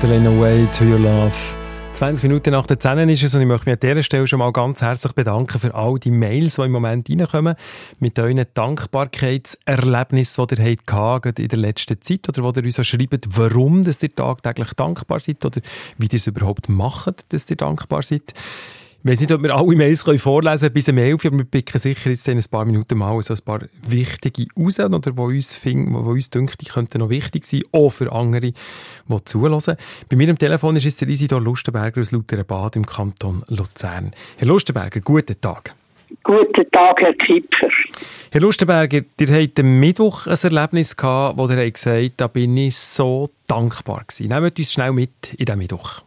Lane 0.08 0.28
Away 0.28 0.68
to 0.72 0.84
Your 0.84 1.00
Love. 1.00 1.32
20 1.94 2.24
Minuten 2.24 2.52
nach 2.52 2.66
der 2.66 2.80
10 2.80 3.10
ist 3.10 3.24
es 3.24 3.36
und 3.36 3.42
ich 3.42 3.48
möchte 3.48 3.70
mich 3.70 3.74
an 3.74 3.80
dieser 3.80 4.02
Stelle 4.02 4.28
schon 4.28 4.40
mal 4.40 4.52
ganz 4.52 4.82
herzlich 4.82 5.14
bedanken 5.14 5.60
für 5.60 5.76
all 5.76 6.00
die 6.00 6.10
Mails, 6.10 6.56
die 6.56 6.62
im 6.64 6.72
Moment 6.72 7.10
reinkommen, 7.10 7.56
mit 8.00 8.18
euren 8.18 8.44
Dankbarkeitserlebnissen, 8.54 10.48
die 10.48 10.56
ihr 10.56 10.78
hattet, 10.92 11.38
in 11.38 11.48
der 11.48 11.60
letzten 11.60 12.02
Zeit 12.02 12.28
oder 12.28 12.42
wo 12.42 12.52
ihr 12.58 12.66
uns 12.66 12.80
auch 12.80 12.84
schreibt, 12.84 13.38
warum 13.38 13.84
dass 13.84 14.02
ihr 14.02 14.16
tagtäglich 14.16 14.74
dankbar 14.74 15.20
seid 15.20 15.46
oder 15.46 15.62
wie 15.98 16.08
ihr 16.08 16.14
es 16.14 16.26
überhaupt 16.26 16.70
macht, 16.70 17.32
dass 17.32 17.50
ihr 17.50 17.58
dankbar 17.58 18.02
seid. 18.02 18.34
Ich 19.04 19.10
weiß 19.10 19.22
nicht, 19.22 19.32
ob 19.32 19.42
wir 19.42 19.56
alle 19.56 19.76
Mails 19.76 20.06
können 20.06 20.20
vorlesen 20.20 20.60
können 20.60 20.74
bis 20.76 20.88
um 20.90 20.98
11 21.00 21.26
aber 21.26 21.38
wir 21.40 21.46
picken 21.46 21.80
sicher 21.80 22.12
jetzt 22.12 22.28
in 22.28 22.38
ein 22.38 22.44
paar 22.52 22.66
Minuten 22.66 23.00
mal 23.00 23.20
so 23.24 23.34
ein 23.34 23.40
paar 23.44 23.62
wichtige 23.88 24.46
raus, 24.56 24.80
oder 24.80 25.18
wo 25.18 25.26
uns, 25.26 25.56
finden, 25.56 25.92
wo 25.96 26.12
uns 26.12 26.30
denkt, 26.30 26.62
die 26.62 26.66
könnten 26.66 27.00
noch 27.00 27.10
wichtig 27.10 27.44
sein, 27.44 27.64
auch 27.72 27.90
für 27.90 28.12
andere, 28.12 28.52
die 28.52 29.26
zulassen. 29.26 29.76
Bei 30.08 30.16
mir 30.16 30.30
am 30.30 30.38
Telefon 30.38 30.76
ist 30.76 30.84
jetzt 30.84 31.02
der 31.02 31.08
Isidor 31.08 31.42
Lustenberger 31.42 32.00
aus 32.00 32.12
Lutherenbad 32.12 32.76
im 32.76 32.86
Kanton 32.86 33.42
Luzern. 33.48 34.12
Herr 34.38 34.48
Lustenberger, 34.48 35.00
guten 35.00 35.42
Tag. 35.42 35.74
Guten 36.24 36.70
Tag, 36.72 37.00
Herr 37.00 37.16
Kipfer. 37.16 37.72
Herr 38.32 38.42
Lustenberger, 38.42 39.02
ihr 39.20 39.28
hattet 39.28 39.62
am 39.62 39.80
Mittwoch 39.80 40.28
ein 40.28 40.38
Erlebnis 40.44 40.96
gehabt, 40.96 41.40
wo 41.40 41.48
ihr 41.50 41.72
gesagt 41.72 42.04
habt, 42.04 42.22
da 42.22 42.28
bin 42.28 42.56
ich 42.56 42.78
so 42.78 43.32
dankbar 43.48 44.04
gewesen. 44.08 44.28
Nehmt 44.28 44.60
uns 44.60 44.72
schnell 44.72 44.92
mit 44.92 45.34
in 45.38 45.46
diesen 45.46 45.58
Mittwoch. 45.58 46.04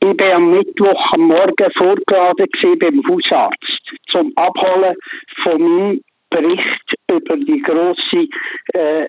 Ich 0.00 0.20
war 0.20 0.34
am 0.34 0.50
Mittwoch 0.50 1.12
am 1.14 1.22
Morgen 1.22 1.70
vorgeladen 1.76 2.46
beim 2.78 3.02
Hausarzt 3.08 3.92
zum 4.08 4.32
Abholen 4.36 4.94
von 5.42 5.60
meinem 5.60 6.00
Bericht 6.30 6.94
über 7.10 7.36
die 7.36 7.60
grosse 7.62 8.28
äh, 8.74 9.06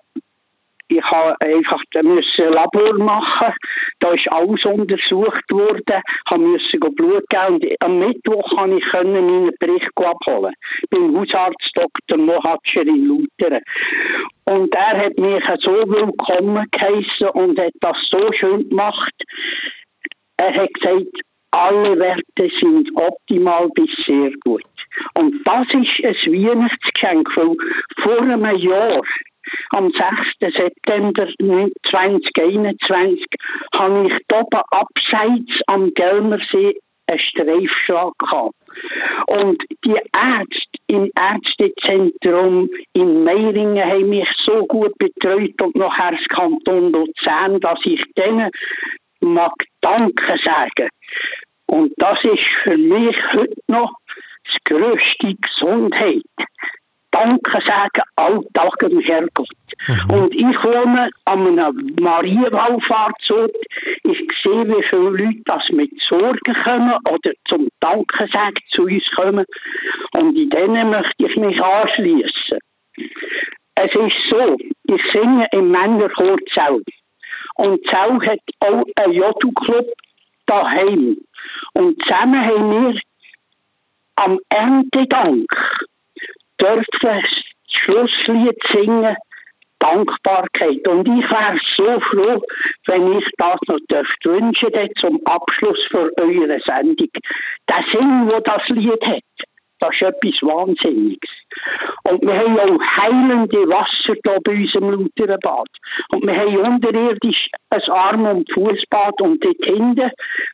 ich 0.92 1.04
habe 1.04 1.36
einfach 1.40 1.82
ein 1.96 2.20
Labor 2.52 2.98
machen. 2.98 3.54
Da 4.00 4.12
ist 4.12 4.28
alles 4.32 4.66
untersucht 4.66 5.44
worden, 5.52 6.02
müssen 6.40 6.80
go 6.80 6.90
Blut 6.90 7.24
geben 7.30 7.56
und 7.56 7.66
am 7.80 8.00
Mittwoch 8.00 8.50
konnte 8.58 8.78
ich 8.78 8.94
meinen 8.94 9.52
Bericht 9.60 9.92
abholen 9.96 10.54
beim 10.90 11.16
Hausarzt 11.16 11.72
Dr. 11.76 12.18
Mohatscher 12.18 12.82
in 12.82 13.06
Lutern. 13.06 13.62
Und 14.46 14.74
er 14.74 14.98
hat 14.98 15.18
mich 15.20 15.44
so 15.60 15.72
willkommen 15.72 16.66
geheissen 16.72 17.30
und 17.34 17.60
hat 17.60 17.74
das 17.82 17.98
so 18.10 18.32
schön 18.32 18.68
gemacht. 18.68 19.14
Er 20.40 20.54
hat 20.54 20.74
gesagt, 20.74 21.22
alle 21.52 22.00
Werte 22.00 22.50
sind 22.62 22.90
optimal 22.96 23.68
bis 23.76 23.90
sehr 24.06 24.32
gut. 24.46 24.64
Und 25.18 25.36
das 25.44 25.68
ist 25.68 26.06
ein 26.06 26.34
Weihnachtsgeschenk, 26.34 27.28
weil 27.36 27.58
vor 28.02 28.22
einem 28.22 28.58
Jahr, 28.58 29.02
am 29.72 29.92
6. 29.92 30.56
September 30.56 31.28
2021, 31.90 33.26
habe 33.74 34.08
ich 34.08 34.14
oben 34.34 34.62
abseits 34.72 35.62
am 35.68 35.94
Gelmersee 35.94 36.80
einen 37.08 37.20
Streifschlag 37.20 38.14
gehabt. 38.20 38.56
Und 39.28 39.62
die 39.84 40.00
Ärzte 40.16 40.80
im 40.88 41.12
Ärztezentrum 41.20 42.70
in 42.94 43.26
Meiringen 43.26 43.84
haben 43.84 44.10
mich 44.10 44.30
so 44.46 44.66
gut 44.68 44.98
betreut 45.00 45.62
und 45.62 45.76
nachher 45.76 46.12
das 46.12 46.26
Kanton 46.30 46.94
Luzern, 46.94 47.60
dass 47.60 47.80
ich 47.84 48.02
denen 48.18 48.52
mag 49.22 49.54
Danke 49.82 50.38
sagen. 50.44 50.90
Und 51.68 51.94
das 51.98 52.18
ist 52.24 52.48
für 52.64 52.78
mich 52.78 53.16
heute 53.34 53.56
noch 53.68 53.92
das 54.46 54.56
grösste 54.66 55.36
Gesundheit. 55.36 56.24
Danke 57.12 57.60
sagen, 57.66 58.04
Alltag 58.16 58.78
dem 58.80 59.00
Herrgott. 59.00 59.50
Und 60.10 60.34
ich 60.34 60.64
wohne 60.64 61.10
an 61.26 61.48
einem 61.48 61.96
Marienwallfahrtsort. 62.00 63.56
Ich 64.04 64.20
sehe, 64.44 64.68
wie 64.68 64.84
viele 64.90 65.10
Leute 65.10 65.42
das 65.46 65.64
mit 65.72 65.92
Sorgen 66.02 66.54
kommen 66.64 66.98
oder 67.10 67.32
zum 67.48 67.68
Danke 67.80 68.28
sagen 68.32 68.62
zu 68.72 68.84
uns 68.84 69.10
kommen. 69.16 69.46
Und 70.14 70.38
in 70.38 70.50
denen 70.50 70.92
möchte 70.92 71.26
ich 71.26 71.36
mich 71.36 71.62
anschließen. 71.62 72.60
Es 73.76 73.96
ist 73.96 74.30
so, 74.30 74.58
ich 74.84 75.02
singe 75.12 75.48
im 75.52 75.72
Männerchor 75.72 76.38
Zell. 76.54 76.82
Und 77.60 77.86
Zell 77.88 78.18
hat 78.26 78.40
auch 78.62 78.86
einen 78.96 79.14
Jodu-Club 79.14 79.88
daheim. 80.46 81.18
Und 81.74 82.02
zusammen 82.04 82.46
haben 82.46 82.72
wir 82.72 83.02
am 84.16 84.40
Erntedank 84.48 85.52
dürfen 86.58 87.24
Schlusslied 87.70 88.58
singen, 88.72 89.14
Dankbarkeit. 89.80 90.88
Und 90.88 91.06
ich 91.08 91.30
wäre 91.30 91.60
so 91.76 92.00
froh, 92.00 92.42
wenn 92.86 93.18
ich 93.18 93.26
das 93.38 93.60
noch 93.68 93.80
dürfte 93.92 94.30
wünschen 94.30 94.70
zum 94.98 95.20
Abschluss 95.26 95.80
für 95.92 96.10
eure 96.16 96.60
Sendung. 96.66 97.10
Der 97.68 97.84
Sinn, 97.92 98.30
wo 98.30 98.40
das 98.40 98.66
Lied 98.70 99.06
hat, 99.06 99.24
das 99.80 99.90
ist 99.96 100.02
etwas 100.02 100.42
Wahnsinniges. 100.42 101.30
Und 102.04 102.22
wir 102.22 102.38
haben 102.38 102.60
auch 102.60 102.82
heilende 102.82 103.58
Wasser 103.70 104.14
hier 104.24 104.40
bei 104.44 104.54
uns 104.54 104.76
im 104.76 104.90
Lutherenbad. 104.90 105.68
Und 106.12 106.26
wir 106.26 106.36
haben 106.36 106.74
unterirdisch 106.76 107.50
ein 107.70 107.82
Arm- 107.90 108.26
und 108.26 108.52
Fußbad 108.52 109.22
und 109.22 109.44
dort 109.44 109.64
hinten 109.64 110.12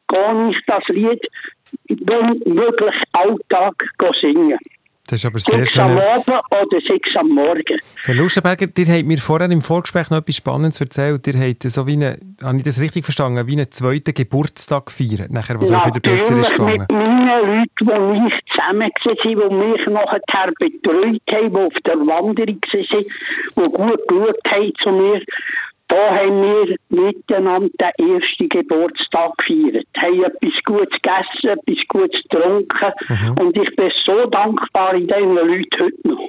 gehe 0.08 0.50
ich 0.50 0.58
das 0.68 0.84
Lied 0.90 1.22
wirklich 1.88 2.96
Alltag 3.14 3.76
singen. 4.22 4.60
Das 5.08 5.20
ist 5.20 5.26
aber 5.26 5.40
sehr 5.40 5.60
Sechs 5.60 5.78
am 5.78 5.90
schön. 5.90 6.00
Abend 6.00 6.28
oder 6.28 6.82
sechs 6.90 7.16
am 7.16 7.30
Morgen. 7.30 7.80
Herr 8.06 8.16
Lustenberger, 8.16 8.68
ihr 8.76 8.86
habt 8.88 9.06
mir 9.06 9.18
vorher 9.20 9.52
im 9.52 9.62
Vorgespräch 9.62 10.10
noch 10.10 10.18
etwas 10.18 10.38
Spannendes 10.38 10.82
erzählt. 10.82 11.28
Ihr 11.28 11.40
habt 11.40 11.62
so 11.64 11.86
wie 11.86 11.94
eine, 11.94 12.18
habe 12.44 12.58
ich 12.58 12.64
das 12.64 12.82
richtig 12.82 13.04
verstanden, 13.04 13.46
wie 13.46 13.54
einen 13.54 13.72
zweiten 13.72 14.16
Geburtstag 14.16 14.88
gefeiert, 14.88 15.32
nachher, 15.32 15.62
was 15.62 15.70
euch 15.70 15.86
wieder 15.86 16.00
besser 16.00 16.40
ist 16.40 16.52
gegangen. 16.52 16.80
mit 16.80 16.92
meinen 16.92 17.28
Leuten, 17.28 17.70
die 17.78 18.28
ich 18.28 18.54
zusammen 18.56 18.90
waren, 18.90 19.20
die 19.26 19.36
mich 19.36 19.88
nachher 19.88 20.52
betreut 20.60 21.22
haben, 21.32 21.54
die 21.54 21.58
auf 21.58 21.74
der 21.86 21.96
Wanderung 21.96 22.60
waren, 22.62 23.06
die 23.56 23.78
gut 23.78 24.08
geschaut 24.08 24.38
haben 24.46 24.74
zu 24.82 24.92
mir, 24.92 25.22
da 25.96 26.14
haben 26.14 26.42
wir 26.42 26.76
miteinander 26.90 27.70
den 27.98 28.16
ersten 28.16 28.50
Geburtstag 28.50 29.38
gefeiert. 29.38 29.88
Haben 29.98 30.24
etwas 30.24 30.64
Gutes 30.66 31.02
gegessen, 31.02 31.58
etwas 31.58 31.88
Gutes 31.88 32.22
getrunken. 32.24 32.92
Mhm. 33.08 33.38
Und 33.40 33.58
ich 33.58 33.76
bin 33.78 33.92
so 34.06 34.26
dankbar 34.26 34.94
in 34.96 35.08
diesen 35.08 35.36
Leuten 35.36 35.80
heute 35.80 36.08
noch. 36.08 36.28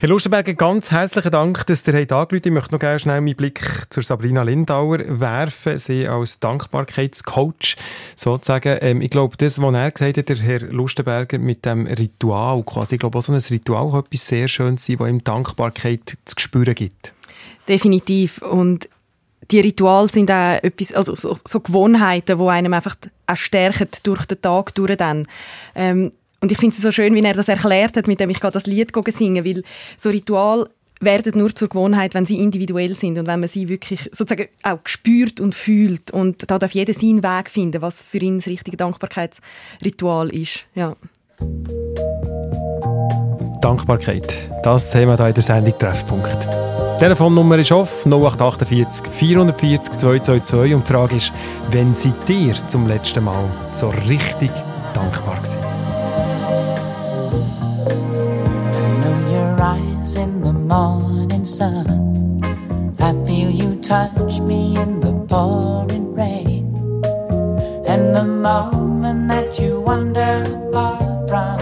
Herr 0.00 0.08
Lustenberger, 0.08 0.54
ganz 0.54 0.90
herzlichen 0.90 1.30
Dank, 1.30 1.66
dass 1.66 1.86
ihr 1.86 1.94
habt 1.94 2.12
angerufen 2.12 2.42
Ich 2.46 2.52
möchte 2.52 2.72
noch 2.72 2.80
gerne 2.80 2.98
schnell 2.98 3.20
meinen 3.20 3.36
Blick 3.36 3.60
zur 3.90 4.02
Sabrina 4.02 4.42
Lindauer 4.42 4.98
werfen. 5.20 5.76
Sie 5.78 6.08
als 6.08 6.40
Dankbarkeitscoach 6.40 7.76
sozusagen. 8.16 8.78
Ähm, 8.80 9.02
ich 9.02 9.10
glaube, 9.10 9.36
das, 9.36 9.60
was 9.60 9.74
er 9.74 9.90
gesagt 9.90 10.16
hat, 10.18 10.28
der 10.28 10.36
Herr 10.36 10.60
Lustenberger, 10.60 11.38
mit 11.38 11.64
dem 11.66 11.86
Ritual 11.86 12.62
quasi, 12.64 12.94
ich 12.96 13.00
glaube 13.00 13.18
auch 13.18 13.22
so 13.22 13.32
ein 13.32 13.40
Ritual 13.50 13.90
kann 13.90 14.00
etwas 14.00 14.26
sehr 14.26 14.48
Schönes 14.48 14.86
sein, 14.86 14.96
das 14.98 15.08
ihm 15.08 15.24
Dankbarkeit 15.24 16.16
zu 16.24 16.34
spüren 16.38 16.74
gibt. 16.74 17.12
Definitiv. 17.70 18.42
Und 18.42 18.88
die 19.50 19.60
Rituale 19.60 20.08
sind 20.08 20.30
auch 20.30 20.58
etwas, 20.62 20.92
also 20.92 21.14
so, 21.14 21.36
so 21.36 21.60
Gewohnheiten, 21.60 22.36
die 22.36 22.44
einem 22.44 22.74
einfach 22.74 22.96
auch 23.28 23.36
stärken 23.36 23.88
durch 24.02 24.26
den 24.26 24.42
Tag 24.42 24.74
durch 24.74 24.96
dann. 24.96 25.26
Ähm, 25.74 26.10
und 26.40 26.50
ich 26.50 26.58
finde 26.58 26.74
es 26.74 26.82
so 26.82 26.90
schön, 26.90 27.14
wie 27.14 27.22
er 27.22 27.34
das 27.34 27.48
erklärt 27.48 27.96
hat, 27.96 28.08
mit 28.08 28.18
dem 28.18 28.30
ich 28.30 28.40
gerade 28.40 28.54
das 28.54 28.66
Lied 28.66 28.92
singen 29.12 29.44
weil 29.44 29.62
so 29.96 30.10
Ritual 30.10 30.68
werden 31.00 31.38
nur 31.38 31.54
zur 31.54 31.68
Gewohnheit, 31.68 32.14
wenn 32.14 32.26
sie 32.26 32.40
individuell 32.40 32.94
sind 32.96 33.18
und 33.18 33.26
wenn 33.26 33.40
man 33.40 33.48
sie 33.48 33.68
wirklich 33.68 34.10
sozusagen 34.12 34.48
auch 34.62 34.80
spürt 34.84 35.40
und 35.40 35.54
fühlt 35.54 36.10
und 36.10 36.50
da 36.50 36.58
darf 36.58 36.72
jeder 36.72 36.92
seinen 36.92 37.22
Weg 37.22 37.50
finden, 37.50 37.82
was 37.82 38.02
für 38.02 38.18
ihn 38.18 38.38
das 38.38 38.48
richtige 38.48 38.76
Dankbarkeitsritual 38.76 40.34
ist. 40.34 40.66
Ja. 40.74 40.96
Dankbarkeit. 43.60 44.50
Das 44.62 44.90
Thema 44.90 45.16
hier 45.16 45.28
in 45.28 45.34
der 45.34 45.42
Sendung 45.42 45.78
Treffpunkt. 45.78 46.69
Die 47.00 47.06
Telefonnummer 47.06 47.58
ist 47.58 47.72
off 47.72 48.04
0848 48.04 49.06
440 49.10 49.96
222 49.96 50.74
und 50.74 50.86
die 50.86 50.92
Frage 50.92 51.16
ist, 51.16 51.32
wenn 51.70 51.94
seid 51.94 52.28
ihr 52.28 52.54
zum 52.66 52.86
letzten 52.86 53.24
Mal 53.24 53.42
so 53.70 53.88
richtig 54.06 54.50
dankbar 54.92 55.36
gewesen? 55.36 55.60
In 60.16 60.42
the 60.44 60.52
morning 60.52 61.44
sun. 61.44 62.42
I 62.98 63.12
feel 63.24 63.48
you 63.48 63.76
touch 63.80 64.40
me 64.40 64.74
in 64.74 65.00
the 65.00 65.12
pouring 65.26 66.14
rain. 66.14 66.74
And 67.86 68.14
the 68.14 68.24
moment 68.24 69.30
that 69.30 69.58
you 69.58 69.80
wander 69.80 70.44
far 70.70 70.98
from 71.28 71.59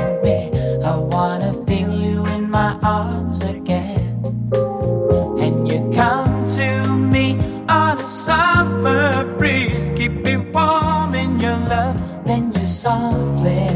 summer 8.83 9.37
breeze, 9.39 9.91
keep 9.97 10.13
me 10.25 10.37
warm 10.37 11.15
in 11.15 11.41
your 11.41 11.59
love. 11.69 11.97
Then 12.25 12.53
you 12.53 12.65
softly 12.65 13.69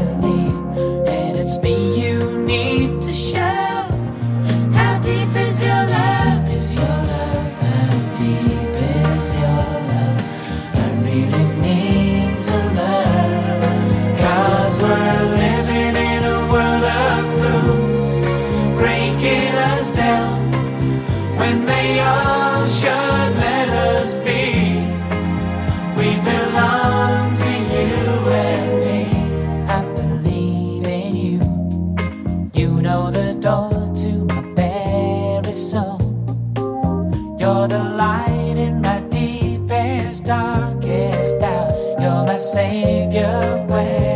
Savior 42.53 43.65
way. 43.67 44.12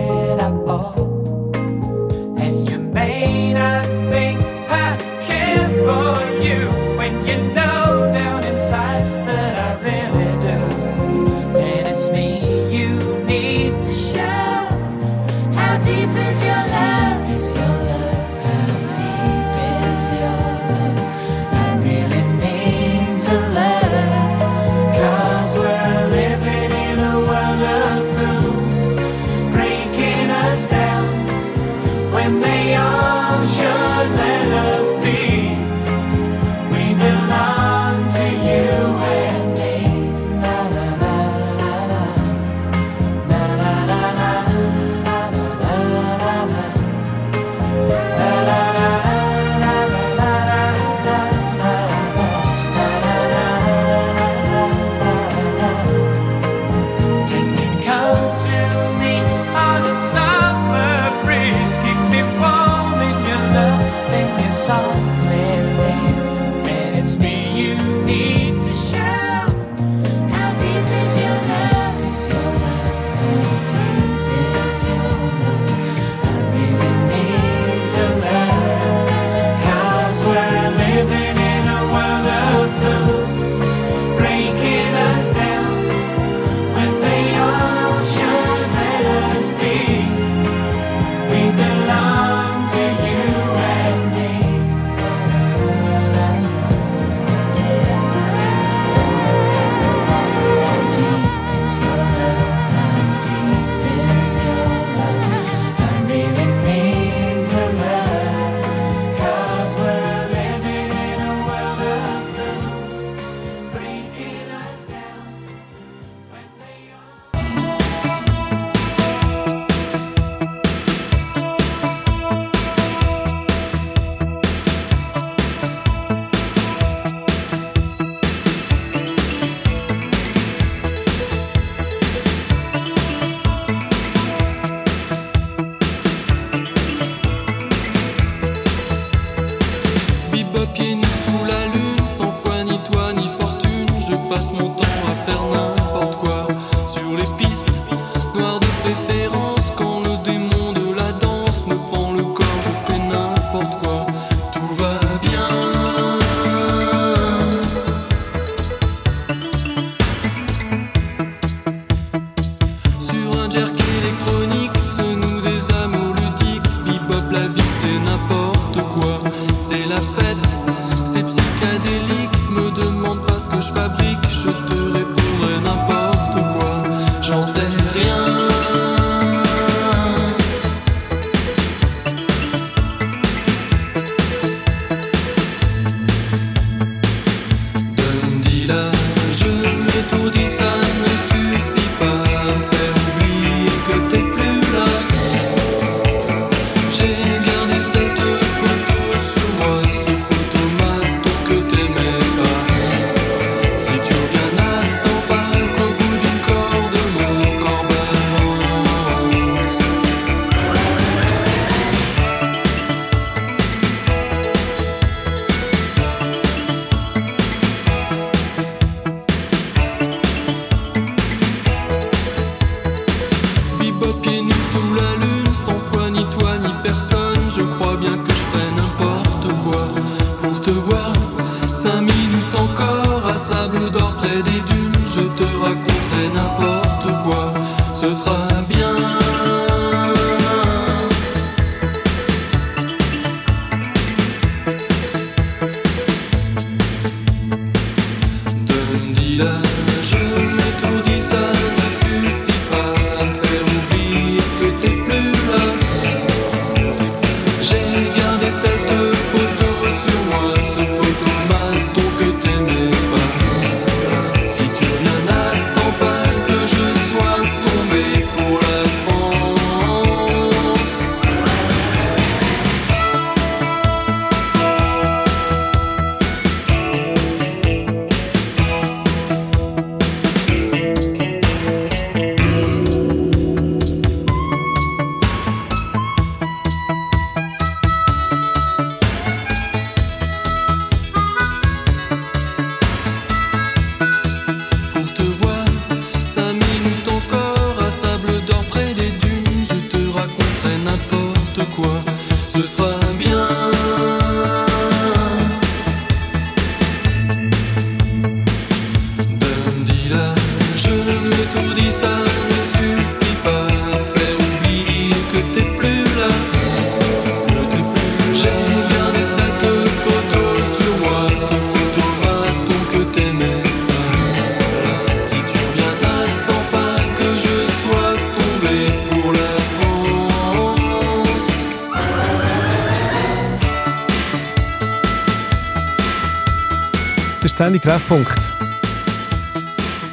Sendung 337.57 337.81
Treffpunkt. 337.81 338.37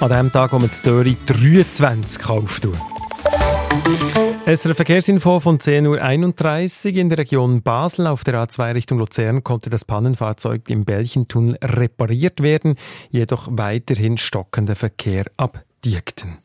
An 0.00 0.08
dem 0.08 0.32
Tag, 0.32 0.54
wo 0.54 0.58
man 0.58 0.70
die 0.70 0.82
Döri 0.82 1.14
23 1.26 2.26
auftun 2.26 2.72
kann. 2.72 4.34
Es 4.46 4.60
ist 4.60 4.64
eine 4.64 4.74
Verkehrsinfo 4.74 5.40
von 5.40 5.58
10.31 5.58 6.92
Uhr 6.94 6.96
in 6.96 7.10
der 7.10 7.18
Region 7.18 7.60
Basel. 7.60 8.06
Auf 8.06 8.24
der 8.24 8.42
A2 8.42 8.72
Richtung 8.74 8.96
Luzern 8.96 9.44
konnte 9.44 9.68
das 9.68 9.84
Pannenfahrzeug 9.84 10.70
im 10.70 10.86
Belchentunnel 10.86 11.58
repariert 11.62 12.42
werden, 12.42 12.76
jedoch 13.10 13.46
weiterhin 13.50 14.16
stockender 14.16 14.74
Verkehr 14.74 15.26
ab 15.36 15.62
Diekten. 15.84 16.38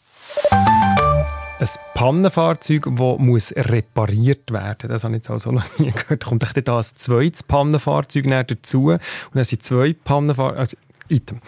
Ein 1.62 1.68
Pannenfahrzeug, 1.94 2.84
das 2.86 3.20
muss 3.20 3.54
repariert 3.56 4.52
werden 4.52 4.90
Das 4.90 5.04
habe 5.04 5.16
ich 5.16 5.20
jetzt 5.20 5.30
auch 5.30 5.40
so 5.40 5.52
noch 5.52 5.80
nie 5.80 5.92
gehört. 5.92 6.26
Kommt 6.26 6.44
da 6.68 6.78
ein 6.78 6.84
zweites 6.84 7.44
Pannenfahrzeug 7.44 8.26
dazu 8.48 8.92
und 8.92 9.00
dann 9.34 9.46
sind 9.46 9.64
zwei 9.64 9.94
Pannenfahrzeuge... 9.94 10.60
Also, 10.60 10.78
item. 11.10 11.42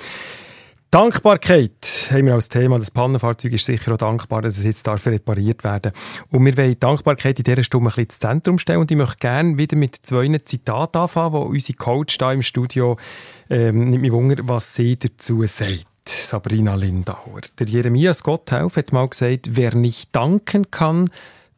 Dankbarkeit 0.91 2.09
haben 2.11 2.25
wir 2.25 2.33
als 2.33 2.49
Thema. 2.49 2.77
Das 2.77 2.91
Pannenfahrzeug 2.91 3.53
ist 3.53 3.65
sicher 3.65 3.93
auch 3.93 3.97
dankbar, 3.97 4.41
dass 4.41 4.57
es 4.57 4.65
jetzt 4.65 4.85
darf 4.85 5.07
repariert 5.07 5.63
werden 5.63 5.93
Und 6.29 6.45
wir 6.45 6.57
wollen 6.57 6.71
die 6.71 6.79
Dankbarkeit 6.79 7.39
in 7.39 7.45
dieser 7.45 7.63
Stunde 7.63 7.87
ein 7.87 7.91
bisschen 7.91 8.03
ins 8.03 8.19
Zentrum 8.19 8.59
stellen. 8.59 8.79
Und 8.79 8.91
ich 8.91 8.97
möchte 8.97 9.15
gerne 9.19 9.57
wieder 9.57 9.77
mit 9.77 9.95
zwei 9.95 10.27
Zitaten 10.43 10.97
anfangen, 10.97 11.31
wo 11.31 11.39
unsere 11.43 11.77
Coach 11.77 12.17
hier 12.19 12.31
im 12.33 12.41
Studio 12.41 12.97
ähm, 13.49 13.89
nimmt 13.89 14.01
mich 14.01 14.11
wunder, 14.11 14.35
was 14.41 14.75
sie 14.75 14.97
dazu 14.97 15.45
sagt. 15.45 15.87
Sabrina 16.05 16.75
Lindauer. 16.75 17.41
Der 17.57 17.67
Jeremias 17.67 18.21
Gotthelf 18.23 18.75
hat 18.75 18.91
mal 18.91 19.07
gesagt, 19.07 19.55
wer 19.55 19.73
nicht 19.73 20.13
danken 20.13 20.71
kann, 20.71 21.09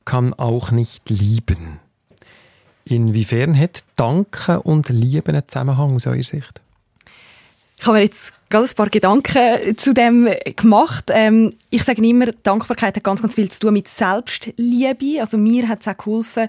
kann 0.06 0.34
auch 0.34 0.70
nicht 0.70 1.10
lieben. 1.10 1.80
Inwiefern 2.86 3.58
hat 3.58 3.84
Danken 3.96 4.58
und 4.58 4.89
Lieben 4.89 5.36
einen 5.36 5.48
Zusammenhang 5.48 5.96
aus 5.96 6.06
eurer 6.06 6.22
Sicht? 6.22 6.62
Ich 7.84 7.88
habe 7.88 7.98
mir 7.98 8.06
jetzt 8.06 8.32
gerade 8.50 8.65
ein 8.65 8.76
paar 8.76 8.89
Gedanken 8.89 9.78
zu 9.78 9.93
dem 9.93 10.30
gemacht. 10.56 11.10
Ähm, 11.10 11.54
ich 11.69 11.84
sage 11.84 12.02
immer, 12.02 12.28
Dankbarkeit 12.28 12.96
hat 12.96 13.04
ganz, 13.04 13.22
ganz 13.22 13.36
viel 13.36 13.52
zu 13.52 13.60
tun 13.60 13.74
mit 13.74 13.89
Selbstliebe. 13.89 15.19
Also 15.19 15.38
mir 15.38 15.67
hat 15.67 15.82
es 15.82 15.89
auch 15.89 15.98
geholfen, 15.98 16.48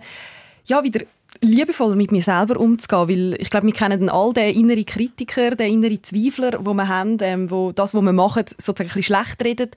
ja, 0.67 0.85
wieder 0.85 1.01
liebevoll 1.45 1.95
mit 1.97 2.13
mir 2.13 2.23
selber 2.23 2.59
umzugehen, 2.59 3.09
weil 3.09 3.41
ich 3.41 3.51
glaube, 3.51 3.67
wir 3.67 3.75
kennen 3.75 4.09
all 4.09 4.33
den 4.33 4.55
inneren 4.55 4.87
Kritiker, 4.87 5.55
den 5.55 5.75
inneren 5.75 6.03
Zweifler, 6.03 6.65
wo 6.65 6.75
wir 6.75 6.89
haben, 6.89 7.19
ähm, 7.21 7.51
wo 7.51 7.73
das, 7.73 7.95
was 7.95 8.03
wir 8.03 8.13
machen, 8.13 8.45
sozusagen 8.59 8.91
ein 8.91 8.95
bisschen 8.95 9.03
schlecht 9.03 9.45
redet. 9.45 9.77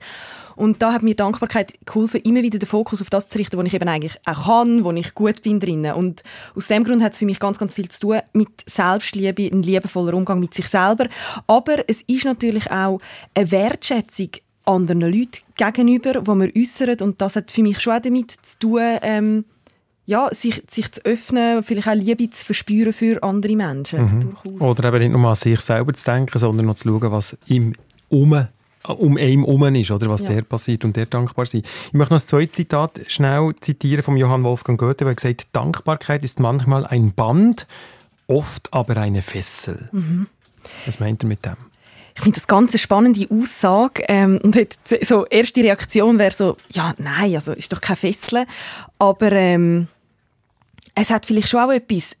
Und 0.56 0.82
da 0.82 0.92
hat 0.92 1.02
mir 1.02 1.14
Dankbarkeit 1.14 1.74
geholfen, 1.86 2.20
immer 2.22 2.42
wieder 2.42 2.58
den 2.58 2.66
Fokus 2.66 3.00
auf 3.00 3.10
das 3.10 3.28
zu 3.28 3.38
richten, 3.38 3.56
was 3.58 3.66
ich 3.66 3.74
eben 3.74 3.88
eigentlich 3.88 4.16
auch 4.26 4.46
kann, 4.46 4.82
wo 4.82 4.90
ich 4.90 5.14
gut 5.14 5.42
bin 5.42 5.60
drinnen. 5.60 5.94
Und 5.94 6.24
aus 6.56 6.66
dem 6.66 6.82
Grund 6.82 7.02
hat 7.02 7.12
es 7.12 7.18
für 7.18 7.26
mich 7.26 7.38
ganz, 7.38 7.58
ganz 7.58 7.74
viel 7.74 7.88
zu 7.88 8.00
tun 8.00 8.20
mit 8.32 8.48
Selbstliebe, 8.66 9.48
ein 9.52 9.62
liebevoller 9.62 10.14
Umgang 10.14 10.40
mit 10.40 10.54
sich 10.54 10.66
selber. 10.66 11.06
Aber 11.46 11.84
es 11.86 12.02
ist 12.02 12.24
natürlich 12.24 12.70
auch 12.72 13.00
eine 13.34 13.50
Wertschätzung 13.50 14.30
anderen 14.64 15.00
Leuten 15.00 15.42
gegenüber, 15.56 16.20
die 16.20 16.26
wir 16.26 16.52
äußern. 16.56 17.00
Und 17.00 17.20
das 17.20 17.36
hat 17.36 17.50
für 17.50 17.62
mich 17.62 17.80
schon 17.80 17.94
auch 17.94 18.00
damit 18.02 18.32
zu 18.32 18.58
tun, 18.58 18.82
ähm, 19.02 19.44
ja, 20.08 20.30
sich, 20.32 20.62
sich 20.68 20.90
zu 20.90 21.04
öffnen, 21.04 21.62
vielleicht 21.62 21.86
auch 21.86 21.92
Liebe 21.94 22.30
zu 22.30 22.42
verspüren 22.46 22.94
für 22.94 23.22
andere 23.22 23.54
Menschen. 23.54 24.34
Durchaus. 24.42 24.60
Oder 24.60 24.88
eben 24.88 25.00
nicht 25.00 25.12
nur 25.12 25.28
an 25.28 25.34
sich 25.34 25.60
selber 25.60 25.92
zu 25.92 26.02
denken, 26.06 26.38
sondern 26.38 26.64
noch 26.64 26.76
zu 26.76 26.88
schauen, 26.88 27.12
was 27.12 27.36
im 27.46 27.74
um, 28.08 28.32
um 28.86 29.16
einen 29.18 29.44
herum 29.44 29.74
ist, 29.74 29.90
oder 29.90 30.08
was 30.08 30.22
Ja. 30.22 30.30
der 30.30 30.42
passiert 30.42 30.86
und 30.86 30.96
der 30.96 31.04
dankbar 31.04 31.44
sein. 31.44 31.62
Ich 31.88 31.92
möchte 31.92 32.14
noch 32.14 32.22
ein 32.22 32.26
zweites 32.26 32.56
Zitat 32.56 33.00
schnell 33.06 33.54
zitieren 33.60 34.02
von 34.02 34.16
Johann 34.16 34.44
Wolfgang 34.44 34.80
Goethe, 34.80 35.04
der 35.04 35.14
gesagt 35.14 35.48
Dankbarkeit 35.52 36.24
ist 36.24 36.40
manchmal 36.40 36.86
ein 36.86 37.12
Band, 37.12 37.66
oft 38.28 38.72
aber 38.72 38.96
eine 38.96 39.20
Fessel. 39.20 39.90
Was 40.86 41.00
meint 41.00 41.22
er 41.22 41.28
mit 41.28 41.44
dem? 41.44 41.56
Ich 42.14 42.22
finde 42.22 42.36
das 42.36 42.46
ganz 42.46 42.72
eine 42.72 42.78
spannende 42.78 43.28
Aussage. 43.30 44.04
Ähm, 44.08 44.40
und 44.42 44.56
hat 44.56 44.78
so 45.02 45.26
erste 45.26 45.62
Reaktion 45.62 46.18
wäre 46.18 46.30
so, 46.30 46.56
ja, 46.70 46.94
nein, 46.96 47.34
also 47.34 47.52
ist 47.52 47.70
doch 47.72 47.82
kein 47.82 47.96
Fesseln. 47.96 48.46
Aber 48.98 49.32
ähm, 49.32 49.86
es 51.00 51.10
hat 51.10 51.26
vielleicht 51.26 51.48
schon 51.48 51.60
auch 51.60 51.70
etwas. 51.70 52.16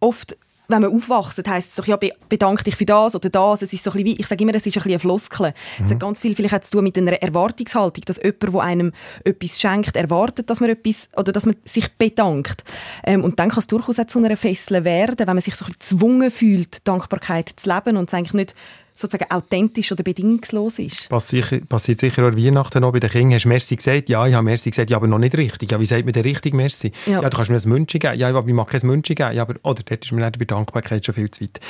Oft, 0.00 0.36
wenn 0.68 0.82
man 0.82 0.92
aufwachst, 0.92 1.46
heisst 1.48 1.70
es 1.70 1.76
doch, 1.76 1.86
ja, 1.86 1.96
be 1.96 2.12
bedank 2.28 2.64
dich 2.64 2.74
für 2.74 2.84
das 2.84 3.14
oder 3.14 3.30
das. 3.30 3.62
Es 3.62 3.72
ist 3.72 3.84
so 3.84 3.92
ein 3.92 4.02
bisschen 4.02 4.20
ich 4.20 4.26
sage 4.26 4.42
immer, 4.42 4.54
es 4.54 4.66
ist 4.66 4.76
ein 4.76 4.82
bisschen 4.82 4.90
eine 4.90 4.98
Floskel. 4.98 5.54
Es 5.82 5.90
hat 5.90 6.00
ganz 6.00 6.20
viel 6.20 6.34
vielleicht 6.34 6.64
zu 6.64 6.72
tun 6.72 6.84
mit 6.84 6.98
einer 6.98 7.12
Erwartungshaltung, 7.22 8.04
dass 8.04 8.16
jemand, 8.22 8.42
der 8.42 8.60
einem 8.60 8.92
etwas 9.24 9.60
schenkt, 9.60 9.96
erwartet, 9.96 10.50
dass 10.50 10.60
man 10.60 10.70
etwas, 10.70 11.08
oder 11.16 11.32
dass 11.32 11.46
man 11.46 11.56
sich 11.64 11.88
bedankt. 11.94 12.64
Ähm, 13.04 13.22
und 13.22 13.38
dann 13.38 13.50
kann 13.50 13.60
es 13.60 13.68
durchaus 13.68 14.00
auch 14.00 14.06
zu 14.06 14.18
einer 14.18 14.36
Fessel 14.36 14.84
werden, 14.84 15.18
wenn 15.18 15.36
man 15.36 15.40
sich 15.40 15.54
so 15.54 15.64
ein 15.64 15.72
bisschen 15.72 15.98
gezwungen 15.98 16.30
fühlt, 16.30 16.86
Dankbarkeit 16.86 17.52
zu 17.56 17.72
leben 17.72 17.96
und 17.96 18.08
es 18.08 18.14
eigentlich 18.14 18.34
nicht 18.34 18.54
sozusagen 18.96 19.30
authentisch 19.30 19.92
oder 19.92 20.02
bedingungslos 20.02 20.78
ist. 20.78 21.08
Passiert, 21.08 21.68
passiert 21.68 22.00
sicher 22.00 22.26
auch 22.26 22.34
Weihnachten 22.34 22.80
noch 22.80 22.92
bei 22.92 22.98
den 22.98 23.10
Kindern. 23.10 23.34
Hast 23.34 23.44
du 23.44 23.48
Merci 23.50 23.76
gesagt? 23.76 24.08
Ja, 24.08 24.26
ich 24.26 24.34
habe 24.34 24.44
Merci 24.44 24.70
gesagt, 24.70 24.90
ja, 24.90 24.96
aber 24.96 25.06
noch 25.06 25.18
nicht 25.18 25.36
richtig. 25.36 25.70
Ja, 25.70 25.78
wie 25.78 25.86
sagt 25.86 26.04
man 26.04 26.12
denn 26.12 26.22
richtig 26.22 26.54
Merci? 26.54 26.92
Ja. 27.04 27.20
Ja, 27.20 27.28
du 27.28 27.36
kannst 27.36 27.50
mir 27.50 27.58
ein 27.58 27.68
München 27.68 28.00
geben. 28.00 28.18
Ja, 28.18 28.30
aber 28.30 28.48
ich 28.48 28.54
mag 28.54 28.68
kein 28.68 28.80
München 28.84 29.14
geben. 29.14 29.34
Ja, 29.34 29.42
aber, 29.42 29.54
oder 29.62 29.82
dort 29.84 30.04
ist 30.04 30.12
mir 30.12 30.24
nicht 30.24 30.38
bei 30.38 30.46
Dankbarkeit 30.46 31.04
schon 31.04 31.14
viel 31.14 31.30
zu 31.30 31.42
weit. 31.42 31.60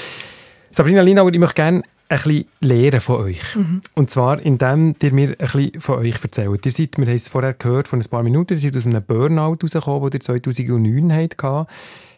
Sabrina 0.71 1.03
Linauer, 1.03 1.33
ich 1.33 1.39
möchte 1.39 1.55
gerne 1.55 1.83
ein 2.09 2.19
bisschen 2.19 2.47
lernen 2.61 3.01
von 3.01 3.21
euch. 3.21 3.41
Und 3.95 4.11
zwar, 4.11 4.41
indem 4.41 4.95
ihr 5.03 5.13
mir 5.13 5.29
ein 5.31 5.37
bisschen 5.37 5.81
von 5.81 5.99
euch 5.99 6.23
erzählt. 6.23 6.65
Ihr 6.65 6.73
seid, 6.73 6.99
wir 6.99 7.07
haben 7.07 7.15
es 7.15 7.29
vorher 7.29 7.55
gehört, 7.55 7.89
von 7.89 8.01
ein 8.01 8.09
paar 8.09 8.23
Minuten, 8.23 8.55
ihr 8.55 8.61
seid 8.61 8.77
aus 8.77 8.87
einem 8.87 9.03
Burnout 9.03 9.59
rausgekommen, 9.63 10.11
den 10.11 10.19
ihr 10.19 10.21
2009 10.21 11.13
hattet. 11.13 11.43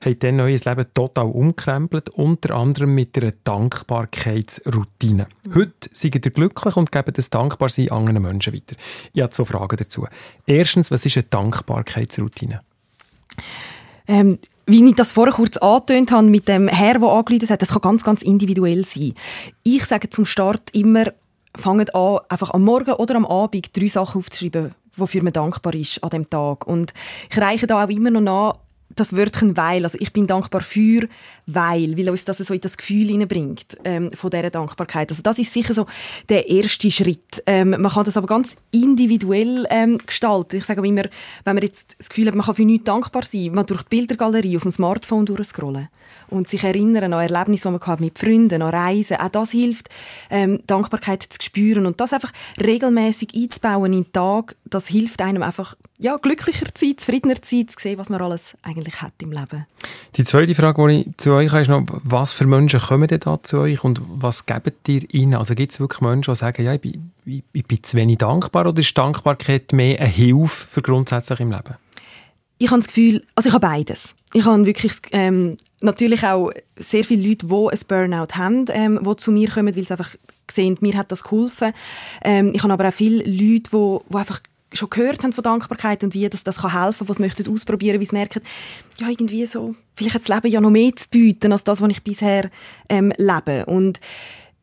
Habt 0.00 0.22
dann 0.22 0.40
euer 0.40 0.58
Leben 0.58 0.86
total 0.94 1.26
umkrempelt, 1.26 2.10
unter 2.10 2.54
anderem 2.54 2.94
mit 2.94 3.16
einer 3.18 3.32
Dankbarkeitsroutine. 3.42 5.26
Heute 5.54 5.90
seid 5.92 6.14
ihr 6.14 6.30
glücklich 6.30 6.76
und 6.76 6.92
gebt 6.92 7.18
das 7.18 7.30
Dankbarsein 7.30 7.90
anderen 7.90 8.22
Menschen 8.22 8.54
weiter. 8.54 8.76
Ich 9.12 9.22
habe 9.22 9.30
zwei 9.30 9.44
Fragen 9.44 9.76
dazu. 9.76 10.06
Erstens, 10.46 10.90
was 10.90 11.04
ist 11.04 11.16
eine 11.16 11.24
Dankbarkeitsroutine? 11.24 12.60
Ähm, 14.06 14.38
wie 14.68 14.86
ich 14.86 14.94
das 14.94 15.12
vorher 15.12 15.32
kurz 15.32 15.56
angetönt 15.56 16.12
habe 16.12 16.28
mit 16.28 16.46
dem 16.46 16.68
Herr, 16.68 16.98
der 16.98 17.08
angeleitet 17.08 17.48
hat, 17.48 17.62
das 17.62 17.70
kann 17.70 17.80
ganz, 17.80 18.04
ganz 18.04 18.20
individuell 18.20 18.84
sein. 18.84 19.14
Ich 19.62 19.86
sage 19.86 20.10
zum 20.10 20.26
Start 20.26 20.70
immer, 20.74 21.06
fangt 21.56 21.94
an, 21.94 22.18
einfach 22.28 22.50
am 22.50 22.64
Morgen 22.64 22.92
oder 22.92 23.16
am 23.16 23.24
Abend 23.24 23.74
drei 23.74 23.88
Sachen 23.88 24.18
aufzuschreiben, 24.18 24.74
wofür 24.94 25.22
man 25.22 25.32
dankbar 25.32 25.74
ist 25.74 26.04
an 26.04 26.10
dem 26.10 26.28
Tag. 26.28 26.66
Und 26.66 26.92
ich 27.30 27.40
reiche 27.40 27.66
da 27.66 27.82
auch 27.82 27.88
immer 27.88 28.10
noch 28.10 28.20
nach, 28.20 28.58
das 28.94 29.16
Wörtchen 29.16 29.56
«weil». 29.56 29.84
Also 29.84 29.98
ich 30.00 30.12
bin 30.12 30.26
dankbar 30.26 30.60
für 30.60 31.08
«weil», 31.46 31.96
weil 31.96 32.10
uns 32.10 32.24
das 32.24 32.38
so 32.38 32.54
in 32.54 32.60
das 32.60 32.76
Gefühl 32.76 33.06
hineinbringt 33.08 33.76
ähm, 33.84 34.10
von 34.12 34.30
dieser 34.30 34.50
Dankbarkeit. 34.50 35.10
Also 35.10 35.22
das 35.22 35.38
ist 35.38 35.52
sicher 35.52 35.74
so 35.74 35.86
der 36.28 36.48
erste 36.48 36.90
Schritt. 36.90 37.42
Ähm, 37.46 37.70
man 37.70 37.90
kann 37.90 38.04
das 38.04 38.16
aber 38.16 38.26
ganz 38.26 38.56
individuell 38.70 39.66
ähm, 39.70 39.98
gestalten. 39.98 40.56
Ich 40.56 40.64
sage 40.64 40.86
immer, 40.86 41.04
wenn 41.44 41.54
man 41.54 41.62
jetzt 41.62 41.96
das 41.98 42.08
Gefühl 42.08 42.26
hat, 42.26 42.34
man 42.34 42.44
kann 42.44 42.54
für 42.54 42.64
nichts 42.64 42.84
dankbar 42.84 43.24
sein, 43.24 43.52
man 43.52 43.66
durch 43.66 43.82
die 43.82 43.96
Bildergalerie 43.96 44.56
auf 44.56 44.62
dem 44.62 44.72
Smartphone 44.72 45.26
durchscrollen 45.26 45.88
und 46.30 46.48
sich 46.48 46.64
erinnern 46.64 47.12
an 47.12 47.20
Erlebnisse, 47.20 47.68
die 47.68 47.72
man 47.72 47.80
hat 47.86 48.00
mit 48.00 48.18
Freunden, 48.18 48.62
an 48.62 48.74
Reisen. 48.74 49.18
Auch 49.18 49.28
das 49.28 49.50
hilft, 49.50 49.88
ähm, 50.30 50.60
Dankbarkeit 50.66 51.22
zu 51.22 51.38
spüren 51.40 51.86
und 51.86 52.00
das 52.00 52.12
einfach 52.12 52.32
regelmäßig 52.60 53.34
einzubauen 53.34 53.92
in 53.92 54.04
den 54.04 54.12
Tag. 54.12 54.56
Das 54.64 54.88
hilft 54.88 55.20
einem 55.22 55.42
einfach, 55.42 55.76
ja, 55.98 56.16
glücklicher 56.16 56.66
zu 56.74 56.86
sein, 56.86 56.98
zufriedener 56.98 57.40
zu 57.40 57.56
sein, 57.56 57.68
zu 57.68 57.74
sehen, 57.78 57.98
was 57.98 58.08
man 58.08 58.20
alles 58.20 58.56
eigentlich 58.62 59.00
hat 59.00 59.12
im 59.22 59.32
Leben. 59.32 59.66
Die 60.16 60.24
zweite 60.24 60.54
Frage, 60.54 60.88
die 60.88 61.00
ich 61.00 61.16
zu 61.16 61.32
euch 61.32 61.50
habe, 61.50 61.62
ist 61.62 61.68
noch, 61.68 61.84
was 61.88 62.32
für 62.32 62.46
Menschen 62.46 62.80
kommen 62.80 63.08
denn 63.08 63.20
da 63.20 63.42
zu 63.42 63.58
euch 63.58 63.84
und 63.84 64.00
was 64.06 64.46
gebt 64.46 64.88
ihr 64.88 65.02
ihnen? 65.14 65.34
Also 65.34 65.54
gibt 65.54 65.72
es 65.72 65.80
wirklich 65.80 66.00
Menschen, 66.00 66.32
die 66.32 66.38
sagen, 66.38 66.64
ja, 66.64 66.74
ich 66.74 66.80
bin, 66.80 67.12
ich, 67.24 67.44
ich 67.52 67.64
bin 67.64 67.82
zu 67.82 67.96
wenig 67.96 68.18
dankbar 68.18 68.66
oder 68.66 68.80
ist 68.80 68.96
Dankbarkeit 68.96 69.72
mehr 69.72 70.00
eine 70.00 70.08
Hilfe 70.08 70.66
für 70.66 70.82
grundsätzlich 70.82 71.40
im 71.40 71.50
Leben? 71.50 71.76
Ich 72.58 72.70
habe 72.70 72.80
das 72.80 72.88
Gefühl, 72.88 73.22
also 73.36 73.48
ich 73.48 73.54
habe 73.54 73.66
beides. 73.66 74.14
Ich 74.32 74.44
habe 74.44 74.66
wirklich 74.66 74.92
ähm, 75.12 75.56
natürlich 75.80 76.24
auch 76.24 76.50
sehr 76.76 77.04
viele 77.04 77.28
Leute, 77.28 77.46
die 77.46 77.54
ein 77.54 77.78
Burnout 77.86 78.34
haben, 78.36 78.64
ähm, 78.70 79.00
die 79.02 79.16
zu 79.16 79.30
mir 79.30 79.48
kommen, 79.48 79.74
weil 79.74 79.84
sie 79.84 79.90
einfach 79.92 80.14
sehen, 80.50 80.76
mir 80.80 80.96
hat 80.96 81.12
das 81.12 81.24
geholfen. 81.24 81.72
Ähm, 82.22 82.52
ich 82.54 82.62
habe 82.62 82.72
aber 82.72 82.88
auch 82.88 82.92
viele 82.92 83.18
Leute, 83.24 83.70
die, 83.70 83.98
die 84.10 84.16
einfach 84.16 84.40
schon 84.72 84.90
gehört 84.90 85.22
haben 85.22 85.32
von 85.32 85.44
Dankbarkeit 85.44 86.04
und 86.04 86.14
wie 86.14 86.28
das, 86.28 86.44
das 86.44 86.58
kann 86.58 86.78
helfen, 86.82 87.06
die 87.06 87.12
es 87.12 87.18
möchten 87.18 87.50
ausprobieren, 87.50 88.00
wie 88.00 88.04
sie 88.04 88.14
merken, 88.14 88.42
ja 88.98 89.08
irgendwie 89.08 89.46
so, 89.46 89.74
vielleicht 89.96 90.14
hat 90.14 90.28
das 90.28 90.34
Leben 90.34 90.52
ja 90.52 90.60
noch 90.60 90.70
mehr 90.70 90.94
zu 90.94 91.08
bieten, 91.08 91.52
als 91.52 91.64
das, 91.64 91.80
was 91.80 91.90
ich 91.90 92.02
bisher 92.02 92.50
ähm, 92.88 93.12
lebe. 93.16 93.64
Und 93.66 94.00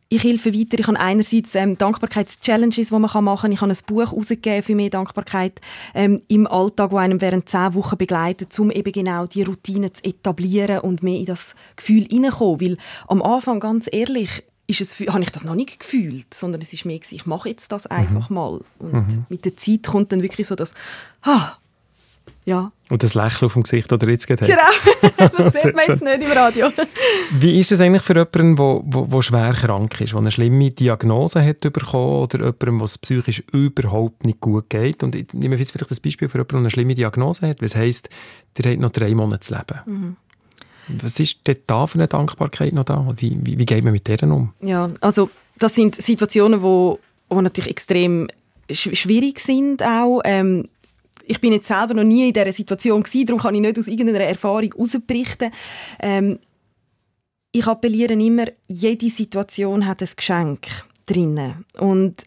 ich 0.10 0.24
helfe 0.24 0.54
weiter. 0.54 0.80
Ich 0.80 0.88
habe 0.88 1.00
einerseits 1.00 1.56
ähm, 1.56 1.78
Dankbarkeits-Challenges, 1.78 2.90
die 2.90 2.94
man 2.94 3.24
machen 3.24 3.42
kann. 3.42 3.52
Ich 3.52 3.62
habe 3.62 3.72
ein 3.72 3.78
Buch 3.88 4.12
herausgegeben 4.12 4.62
für 4.62 4.76
mehr 4.76 4.90
Dankbarkeit 4.90 5.60
ähm, 5.94 6.22
im 6.28 6.48
Alltag, 6.48 6.92
wo 6.92 6.98
einem 6.98 7.22
während 7.22 7.50
zehn 7.50 7.74
Wochen 7.74 7.98
begleitet, 7.98 8.58
um 8.60 8.72
eben 8.72 8.92
genau 8.92 9.26
die 9.26 9.44
Routine 9.44 9.92
zu 9.92 10.04
etablieren 10.04 10.80
und 10.80 11.04
mehr 11.04 11.20
in 11.20 11.26
das 11.26 11.56
Gefühl 11.76 12.06
hineinkommen. 12.10 12.62
Weil 12.62 12.78
am 13.08 13.22
Anfang, 13.22 13.60
ganz 13.60 13.90
ehrlich, 13.92 14.44
ist 14.68 14.82
es, 14.82 15.00
habe 15.00 15.22
ich 15.22 15.32
das 15.32 15.44
noch 15.44 15.56
nicht 15.56 15.80
gefühlt, 15.80 16.34
sondern 16.34 16.62
es 16.62 16.74
ist 16.74 16.86
mehr, 16.86 17.00
ich 17.10 17.26
mache 17.26 17.50
jetzt 17.50 17.72
das 17.72 17.88
einfach 17.88 18.30
mal. 18.30 18.62
Und 18.80 19.30
mit 19.30 19.46
der 19.46 19.56
Zeit 19.58 19.84
kommt 19.84 20.12
dann 20.12 20.24
wirklich 20.24 20.48
so 20.48 20.56
das, 20.56 20.74
ah, 21.22 21.54
ja, 22.46 22.72
Und 22.90 23.02
das 23.02 23.16
Lächeln 23.16 23.46
auf 23.48 23.54
dem 23.54 23.64
Gesicht, 23.64 23.92
ihr 23.92 24.10
jetzt 24.10 24.30
habt. 24.30 24.40
genau, 24.42 24.62
das 25.38 25.62
sieht 25.62 25.76
man 25.76 25.86
jetzt 25.88 26.04
nicht 26.04 26.22
im 26.22 26.32
Radio. 26.32 26.68
Wie 27.32 27.60
ist 27.60 27.72
es 27.72 27.82
eigentlich 27.82 28.04
für 28.04 28.14
jemanden, 28.14 28.56
der 28.56 28.64
wo, 28.64 28.84
wo, 28.86 29.12
wo 29.12 29.22
schwer 29.22 29.54
krank 29.54 30.00
ist, 30.00 30.12
der 30.14 30.20
eine 30.20 30.32
schlimme 30.32 30.70
Diagnose 30.70 31.44
hat 31.44 31.62
bekommen 31.62 32.24
oder 32.24 32.38
jemanden, 32.38 32.82
was 32.82 32.98
psychisch 33.00 33.44
überhaupt 33.52 34.26
nicht 34.26 34.40
gut 34.42 34.70
geht? 34.70 35.02
Und 35.02 35.16
ich 35.16 35.34
nehme 35.34 35.56
jetzt 35.56 35.72
vielleicht 35.72 35.90
das 35.90 36.00
Beispiel 36.00 36.30
für 36.30 36.38
jemanden, 36.38 36.54
der 36.54 36.60
eine 36.60 36.72
schlimme 36.72 36.94
Diagnose 36.94 37.48
hat, 37.48 37.62
was 37.62 37.76
heisst, 37.76 38.10
der 38.58 38.72
hat 38.72 38.80
noch 38.80 38.92
drei 38.92 39.16
Monate 39.16 39.42
zu 39.42 39.56
leben. 39.56 40.18
Was 40.88 41.20
ist 41.20 41.48
denn 41.48 41.58
da 41.66 41.88
für 41.88 41.98
eine 41.98 42.08
Dankbarkeit 42.08 42.74
noch 42.74 42.84
da? 42.84 43.12
Wie, 43.18 43.40
wie, 43.42 43.58
wie 43.58 43.66
geht 43.66 43.84
man 43.84 43.94
mit 43.94 44.08
denen 44.08 44.32
um? 44.32 44.54
Ja, 44.62 44.90
also 45.02 45.30
das 45.58 45.74
sind 45.74 46.00
Situationen, 46.00 46.62
wo, 46.62 47.00
wo 47.30 47.42
natürlich 47.42 47.72
extrem 47.72 48.28
sch 48.72 48.90
schwierig 48.94 49.40
sind 49.40 49.82
auch. 49.84 50.22
Ähm, 50.24 50.68
ich 51.28 51.42
bin 51.42 51.54
jetzt 51.54 51.68
selber 51.68 51.94
noch 51.94 52.04
nie 52.04 52.28
in 52.28 52.34
dieser 52.34 52.52
Situation 52.52 53.04
gewesen, 53.04 53.26
darum 53.26 53.42
kann 53.42 53.56
ich 53.56 53.62
nicht 53.62 53.80
aus 53.80 53.88
irgendeiner 53.88 54.26
Erfahrung 54.26 54.72
herausberichten. 54.72 55.52
Ähm, 56.00 56.40
ich 57.52 57.68
appelliere 57.68 58.14
immer, 58.14 58.46
jede 58.68 59.10
Situation 59.10 59.86
hat 59.86 60.02
ein 60.02 60.10
Geschenk 60.16 60.68
drinnen. 61.06 61.66
Und 61.80 62.26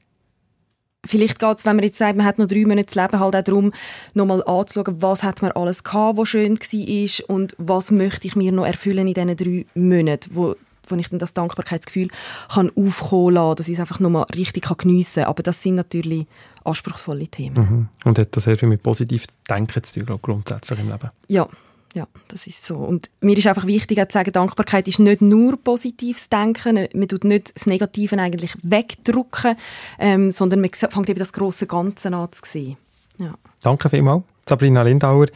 vielleicht 1.04 1.38
geht 1.38 1.58
es, 1.58 1.64
wenn 1.66 1.76
man 1.76 1.84
jetzt 1.84 1.98
sagt, 1.98 2.16
man 2.16 2.26
hat 2.26 2.38
noch 2.38 2.46
drei 2.46 2.64
Monate 2.64 2.86
zu 2.86 3.00
leben, 3.00 3.20
halt 3.20 3.36
auch 3.36 3.42
darum, 3.42 3.72
nochmal 4.14 4.42
anzuschauen, 4.44 5.02
was 5.02 5.22
hat 5.22 5.42
man 5.42 5.52
alles 5.52 5.84
gehabt, 5.84 6.16
was 6.16 6.28
schön 6.28 6.58
war 6.58 7.30
und 7.30 7.54
was 7.58 7.90
möchte 7.90 8.26
ich 8.26 8.36
mir 8.36 8.52
noch 8.52 8.66
erfüllen 8.66 9.06
in 9.06 9.14
diesen 9.14 9.36
drei 9.36 9.66
Monaten, 9.74 10.30
wo, 10.32 10.56
wo 10.88 10.96
ich 10.96 11.08
dann 11.08 11.18
das 11.18 11.34
Dankbarkeitsgefühl 11.34 12.08
kann 12.52 12.70
aufkommen 12.74 13.34
lassen, 13.34 13.56
dass 13.56 13.68
ich 13.68 13.74
es 13.74 13.80
einfach 13.80 14.00
nochmal 14.00 14.26
richtig 14.34 14.64
kann 14.64 14.78
geniessen 14.78 15.24
kann. 15.24 15.30
Aber 15.30 15.42
das 15.42 15.62
sind 15.62 15.74
natürlich 15.74 16.26
anspruchsvolle 16.68 17.28
Themen. 17.28 17.56
Mhm. 17.56 17.88
Und 18.04 18.18
hat 18.18 18.36
das 18.36 18.44
sehr 18.44 18.56
viel 18.56 18.68
mit 18.68 18.82
positiv 18.82 19.26
Denken 19.48 19.82
zu 19.82 19.94
tun, 19.94 20.06
glaube 20.06 20.20
ich, 20.20 20.22
grundsätzlich 20.22 20.78
im 20.78 20.88
Leben. 20.88 21.10
Ja, 21.28 21.48
ja, 21.94 22.06
das 22.28 22.46
ist 22.46 22.64
so. 22.64 22.76
Und 22.76 23.10
mir 23.20 23.36
ist 23.36 23.46
einfach 23.46 23.66
wichtig 23.66 24.00
auch 24.00 24.08
zu 24.08 24.12
sagen, 24.12 24.32
Dankbarkeit 24.32 24.86
ist 24.88 24.98
nicht 24.98 25.22
nur 25.22 25.56
positives 25.56 26.28
Denken, 26.28 26.86
man 26.92 27.08
tut 27.08 27.24
nicht 27.24 27.54
das 27.54 27.66
Negative 27.66 28.18
eigentlich 28.18 28.54
wegdrücken, 28.62 29.56
ähm, 29.98 30.30
sondern 30.30 30.60
man 30.60 30.70
fängt 30.72 31.08
eben 31.08 31.18
das 31.18 31.32
große 31.32 31.66
Ganze 31.66 32.14
an 32.14 32.30
zu 32.30 32.42
sehen. 32.44 32.76
Ja. 33.18 33.34
Danke 33.62 33.90
vielmals. 33.90 34.22
Sabrina 34.48 34.82
Lindauer, 34.82 35.26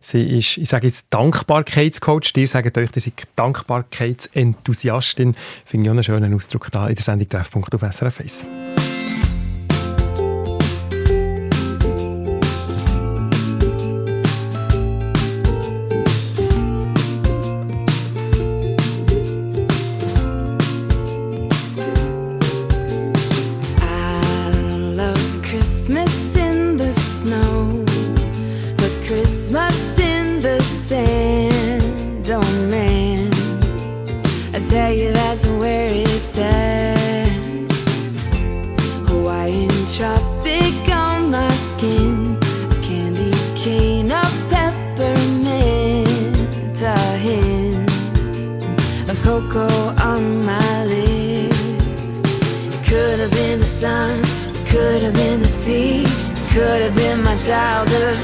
sie 0.00 0.38
ist, 0.38 0.56
ich 0.56 0.68
sage 0.68 0.86
jetzt 0.86 1.08
Dankbarkeitscoach. 1.10 2.32
Ihr 2.36 2.48
sagt 2.48 2.78
euch, 2.78 2.90
ihr 2.94 3.02
seid 3.02 3.26
Dankbarkeitsenthusiastin. 3.36 5.34
Finde 5.66 5.86
ich 5.86 5.90
auch 5.90 5.94
einen 5.94 6.04
schönen 6.04 6.34
Ausdruck 6.34 6.68
da 6.70 6.88
in 6.88 6.94
der 6.94 7.02
Sendung 7.04 7.28
Treffpunkt 7.28 7.74
auf 7.74 7.82
SRF 7.82 8.20
1. 8.20 8.46
Sun, 53.82 54.22
could 54.64 55.02
have 55.02 55.12
been 55.12 55.40
the 55.40 55.48
sea, 55.48 56.04
could 56.54 56.80
have 56.82 56.94
been 56.94 57.20
my 57.20 57.34
childhood 57.34 58.16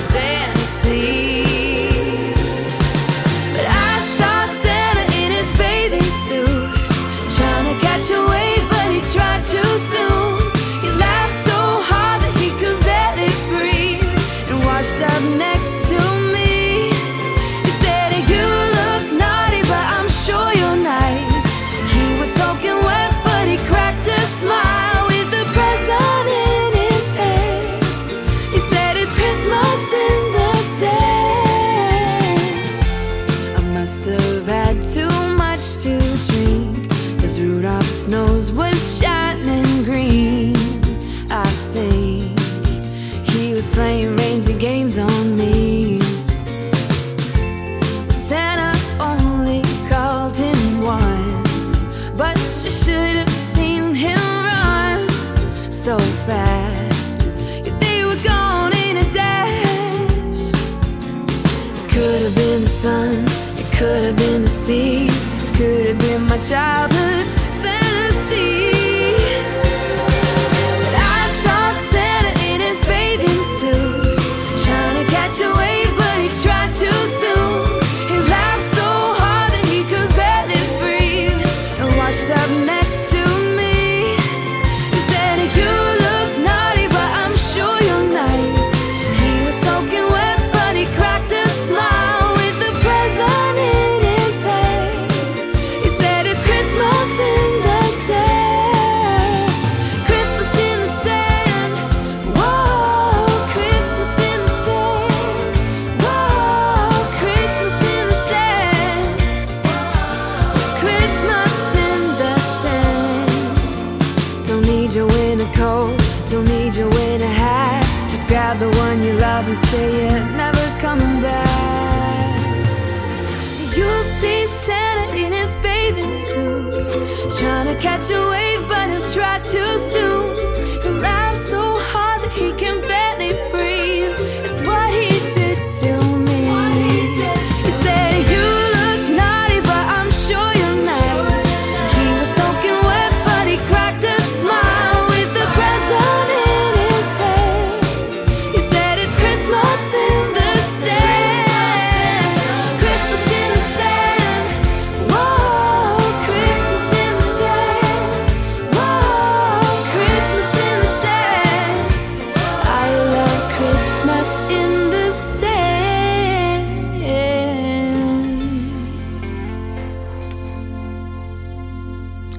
childhood 66.49 67.28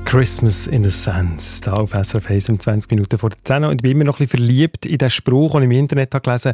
Christmas 0.09 0.65
in 0.65 0.83
the 0.83 0.89
Sands. 0.89 1.61
Da 1.61 1.73
auf 1.73 1.91
SRF 1.91 2.31
1 2.31 2.49
um 2.49 2.59
20 2.59 2.89
Minuten 2.89 3.19
vor 3.19 3.29
der 3.29 3.37
10 3.43 3.63
Und 3.65 3.75
ich 3.75 3.81
bin 3.83 3.91
immer 3.91 4.05
noch 4.05 4.15
ein 4.19 4.25
bisschen 4.25 4.39
verliebt 4.39 4.87
in 4.87 4.97
den 4.97 5.11
Spruch, 5.11 5.51
den 5.51 5.61
ich 5.61 5.65
im 5.65 5.71
Internet 5.71 6.15
habe 6.15 6.23
gelesen. 6.23 6.53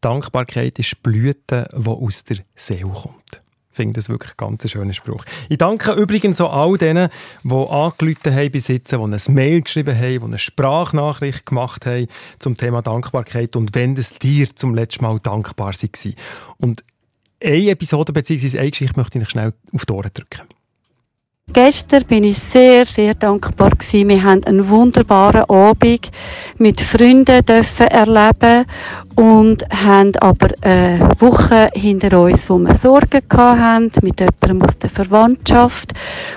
Dankbarkeit 0.00 0.76
ist 0.80 1.00
Blüte, 1.04 1.68
die 1.72 1.88
aus 1.88 2.24
der 2.24 2.38
Seele 2.56 2.88
kommt. 2.88 3.42
Ich 3.70 3.76
finde 3.76 3.94
das 3.94 4.08
wirklich 4.08 4.36
ganz 4.36 4.64
ein 4.64 4.70
schöner 4.70 4.92
Spruch. 4.92 5.24
Ich 5.48 5.56
danke 5.56 5.92
übrigens 5.92 6.40
auch 6.40 6.52
all 6.52 6.78
denen, 6.78 7.08
die 7.44 7.54
angerufen 7.54 8.34
haben 8.34 8.50
bis 8.50 8.66
jetzt, 8.66 8.90
die 8.90 8.96
ein 8.96 9.20
Mail 9.28 9.62
geschrieben 9.62 9.96
haben, 9.96 10.18
die 10.18 10.24
eine 10.24 10.38
Sprachnachricht 10.40 11.46
gemacht 11.46 11.86
haben 11.86 12.08
zum 12.40 12.56
Thema 12.56 12.82
Dankbarkeit 12.82 13.54
und 13.54 13.72
wenn 13.76 13.96
es 13.96 14.14
dir 14.14 14.48
zum 14.56 14.74
letzten 14.74 15.04
Mal 15.04 15.20
dankbar 15.20 15.72
war. 15.72 16.12
Und 16.58 16.82
eine 17.40 17.70
Episode 17.70 18.12
bzw. 18.12 18.58
eine 18.58 18.70
Geschichte 18.72 18.96
möchte 18.96 19.20
ich 19.20 19.30
schnell 19.30 19.52
auf 19.72 19.86
die 19.86 19.92
Ohren 19.92 20.10
drücken. 20.12 20.42
Gestern 21.56 22.04
bin 22.04 22.24
ich 22.24 22.36
sehr, 22.36 22.84
sehr 22.84 23.14
dankbar 23.14 23.70
gewesen. 23.70 24.10
Wir 24.10 24.22
haben 24.24 24.44
einen 24.44 24.68
wunderbaren 24.68 25.48
Abend 25.48 26.10
mit 26.58 26.82
Freunden 26.82 27.42
dürfen 27.46 27.86
erleben 27.86 28.66
und 29.16 29.64
haben 29.70 30.14
aber 30.16 30.48
eine 30.60 31.10
Woche 31.18 31.70
hinter 31.74 32.20
uns, 32.20 32.48
wo 32.48 32.58
wir 32.58 32.74
Sorgen 32.74 33.22
hatten 33.30 33.90
mit 34.02 34.20
jemandem 34.20 34.62
aus 34.62 34.78
der 34.78 34.90
Verwandtschaft 34.90 35.92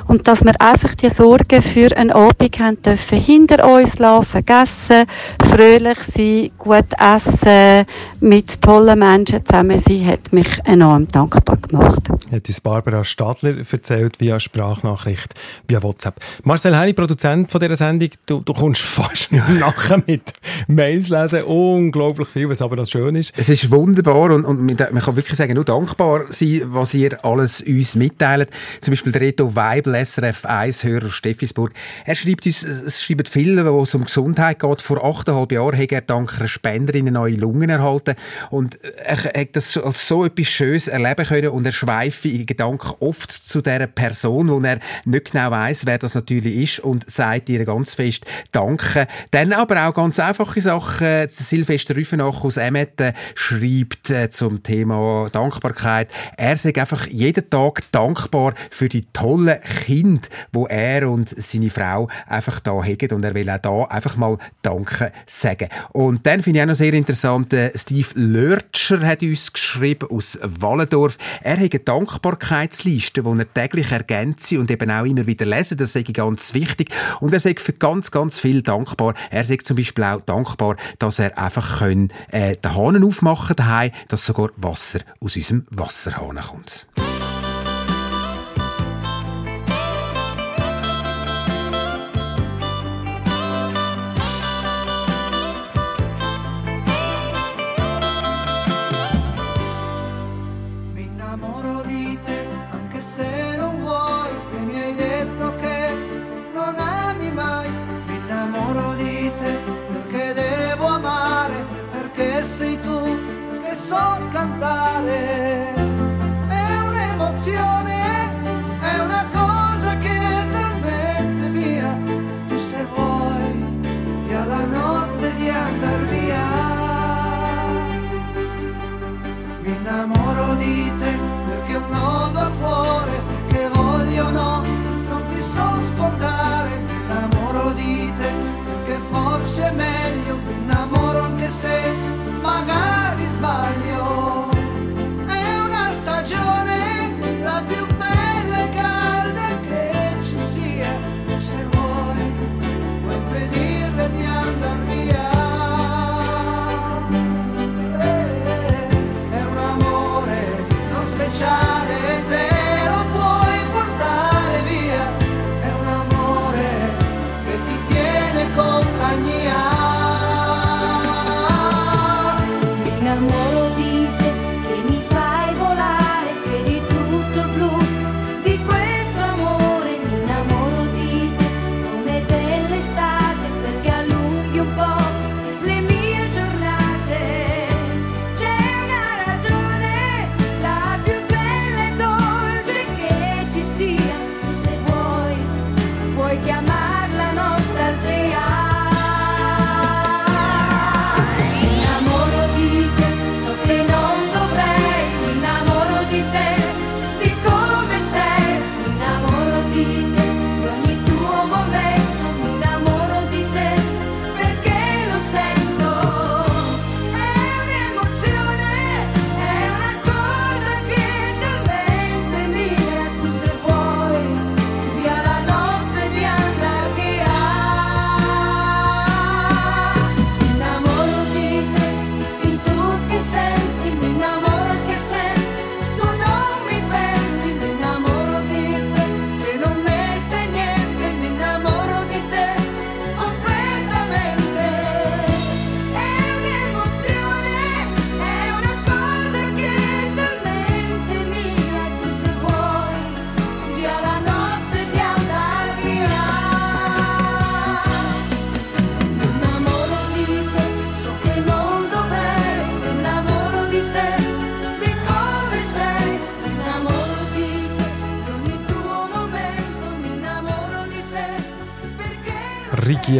und 0.07 0.27
dass 0.27 0.43
wir 0.43 0.59
einfach 0.59 0.95
die 0.95 1.09
Sorgen 1.09 1.61
für 1.61 1.95
einen 1.95 2.11
Abend 2.11 2.57
haben 2.57 2.81
dürfen 2.81 3.19
hinter 3.19 3.69
uns 3.69 3.99
lassen, 3.99 4.25
vergessen, 4.25 5.05
fröhlich 5.49 5.97
sein, 5.99 6.51
gut 6.57 6.85
essen, 6.97 7.85
mit 8.21 8.61
tollen 8.61 8.99
Menschen 8.99 9.45
zusammen 9.45 9.79
sein, 9.79 10.07
hat 10.07 10.31
mich 10.31 10.59
enorm 10.63 11.07
dankbar 11.09 11.57
gemacht. 11.57 12.09
Hat 12.31 12.47
uns 12.47 12.61
Barbara 12.61 13.03
Stadler 13.03 13.57
erzählt 13.57 14.19
via 14.19 14.39
Sprachnachricht, 14.39 15.33
via 15.67 15.83
WhatsApp. 15.83 16.15
Marcel 16.43 16.77
Heini, 16.77 16.93
Produzent 16.93 17.51
von 17.51 17.59
dieser 17.59 17.75
Sendung, 17.75 18.09
du, 18.25 18.39
du 18.39 18.53
kommst 18.53 18.81
fast 18.83 19.31
nicht 19.33 19.49
nachher 19.59 20.01
mit 20.07 20.33
Mails 20.67 21.09
lesen. 21.09 21.43
Unglaublich 21.43 22.27
viel, 22.29 22.49
was 22.49 22.61
aber 22.69 22.75
das 22.75 22.91
schön 22.91 23.15
ist. 23.15 23.33
Es 23.35 23.49
ist 23.49 23.71
wunderbar 23.71 24.29
und, 24.31 24.45
und 24.45 24.79
man 24.79 25.01
kann 25.01 25.15
wirklich 25.15 25.35
sagen, 25.35 25.55
nur 25.55 25.65
dankbar 25.65 26.25
sein, 26.29 26.61
was 26.65 26.93
ihr 26.93 27.23
alles 27.25 27.61
uns 27.61 27.95
mitteilt. 27.95 28.49
Zum 28.81 28.91
Beispiel 28.91 29.11
der 29.11 29.21
Reto 29.21 29.55
Weibel, 29.55 29.93
SRF 30.05 30.45
1-Hörer 30.45 31.09
Steffisburg. 31.09 31.73
Er 32.05 32.13
schreibt 32.13 32.45
uns, 32.45 32.63
es 32.63 33.01
schreiben 33.01 33.25
viele, 33.25 33.65
wo 33.65 33.81
es 33.81 33.95
um 33.95 34.05
Gesundheit 34.05 34.59
geht. 34.59 34.81
Vor 34.83 35.03
achteinhalb 35.03 35.51
Jahren 35.51 35.79
hat 35.79 35.91
er 35.91 36.01
dank 36.01 36.37
einer 36.37 36.47
Spenderin 36.47 37.07
eine 37.07 37.11
neue 37.11 37.35
Lungen 37.35 37.71
erhalten 37.71 38.15
und 38.51 38.77
er 38.83 39.17
hat 39.17 39.55
das 39.55 39.75
als 39.77 40.07
so 40.07 40.25
etwas 40.25 40.47
Schönes 40.47 40.87
erleben 40.87 41.25
können 41.25 41.49
und 41.49 41.65
er 41.65 41.71
schweife 41.71 42.27
in 42.27 42.45
Gedanken 42.45 42.93
oft 42.99 43.31
zu 43.31 43.61
dieser 43.61 43.87
Person, 43.87 44.49
wo 44.49 44.59
er 44.59 44.79
nicht 45.05 45.31
genau 45.31 45.49
weiß, 45.49 45.87
wer 45.87 45.97
das 45.97 46.13
natürlich 46.13 46.55
ist 46.55 46.79
und 46.81 47.09
sagt 47.09 47.49
ihr 47.49 47.65
ganz 47.65 47.95
fest 47.95 48.25
Danke. 48.51 49.07
Dann 49.31 49.53
aber 49.53 49.87
auch 49.87 49.95
ganz 49.95 50.19
einfache 50.19 50.61
Sachen. 50.61 51.27
Silvester 51.31 51.95
Rüfenach 51.95 52.43
aus 52.43 52.58
Emmet 52.59 52.99
äh, 53.01 53.13
schreibt 53.35 54.09
äh, 54.09 54.29
zum 54.29 54.63
Thema 54.63 55.29
Dankbarkeit. 55.31 56.09
Er 56.37 56.57
sagt 56.57 56.77
einfach 56.77 57.07
jeden 57.07 57.49
Tag 57.49 57.91
dankbar 57.91 58.53
für 58.69 58.89
die 58.89 59.05
tollen 59.13 59.59
Kinder, 59.85 60.27
wo 60.51 60.67
er 60.67 61.09
und 61.09 61.29
seine 61.29 61.69
Frau 61.69 62.09
einfach 62.27 62.59
da 62.59 62.71
haben 62.83 63.11
und 63.11 63.23
er 63.23 63.33
will 63.33 63.49
auch 63.49 63.59
da 63.59 63.83
einfach 63.85 64.17
mal 64.17 64.37
Danke 64.61 65.11
sagen. 65.25 65.69
Und 65.93 66.25
dann 66.25 66.43
finde 66.43 66.59
ich 66.59 66.63
auch 66.63 66.67
noch 66.67 66.75
sehr 66.75 66.93
interessant, 66.93 67.53
äh, 67.53 67.71
Steve 67.75 68.07
Lörtscher 68.15 69.01
hat 69.01 69.21
uns 69.21 69.53
geschrieben 69.53 70.09
aus 70.09 70.37
Wallendorf. 70.41 71.17
Er 71.41 71.53
hat 71.53 71.71
eine 71.71 71.79
Dankbarkeitsliste, 71.79 73.23
die 73.23 73.39
er 73.39 73.53
täglich 73.53 73.91
ergänzt 73.91 74.51
und 74.53 74.69
eben 74.71 74.91
auch 74.91 75.05
immer 75.05 75.25
wieder 75.25 75.45
lesen. 75.45 75.77
Das 75.77 75.93
sage 75.93 76.05
ich 76.09 76.13
ganz 76.13 76.53
wichtig. 76.53 76.89
Und 77.19 77.33
er 77.33 77.39
sagt 77.39 77.59
für 77.59 77.73
ganz, 77.73 78.11
ganz 78.11 78.39
viel 78.39 78.61
dankbar. 78.61 79.13
Er 79.29 79.45
sagt 79.45 79.65
zum 79.65 79.77
Beispiel 79.77 80.03
auch 80.03 80.21
dankbar, 80.21 80.75
dass 80.99 81.19
er 81.19 81.37
einfach 81.37 81.79
können, 81.79 82.11
äh, 82.31 82.38
den 82.39 82.75
Hahn 82.75 83.03
aufmachen 83.03 83.55
daheim, 83.55 83.91
dass 84.07 84.25
sogar 84.25 84.49
Wasser 84.57 84.99
aus 85.19 85.35
unserem 85.35 85.65
Wasserhahn 85.69 86.39
kommt. 86.39 86.87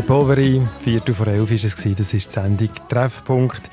Poveri, 0.09 0.59
Viertel 0.79 1.13
vor 1.13 1.27
elf 1.27 1.51
war 1.51 1.55
es, 1.55 1.75
das 1.75 1.85
ist 1.85 2.13
die 2.13 2.17
Sendung 2.17 2.69
«Treffpunkt». 2.89 3.69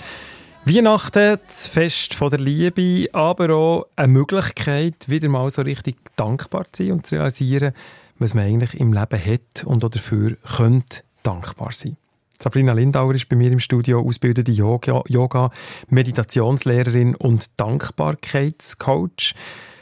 Weihnachten, 0.66 1.39
das 1.47 1.66
Fest 1.66 2.14
der 2.20 2.39
Liebe, 2.39 3.09
aber 3.14 3.55
auch 3.55 3.87
eine 3.97 4.12
Möglichkeit, 4.12 5.09
wieder 5.09 5.30
mal 5.30 5.49
so 5.49 5.62
richtig 5.62 5.97
dankbar 6.14 6.66
zu 6.70 6.82
sein 6.82 6.93
und 6.93 7.07
zu 7.07 7.14
realisieren, 7.14 7.72
was 8.18 8.34
man 8.34 8.45
eigentlich 8.45 8.78
im 8.78 8.93
Leben 8.93 9.24
hat 9.24 9.64
und 9.64 9.82
auch 9.82 9.89
dafür 9.89 10.37
könnte 10.57 11.05
dankbar 11.22 11.72
sein. 11.72 11.97
Sabrina 12.39 12.74
Lindauer 12.74 13.14
ist 13.14 13.30
bei 13.30 13.37
mir 13.37 13.51
im 13.51 13.59
Studio, 13.59 14.07
ausgebildete 14.07 14.53
Yoga, 14.53 15.05
Yoga 15.09 15.51
Meditationslehrerin 15.89 17.14
und 17.14 17.59
Dankbarkeitscoach. 17.59 19.34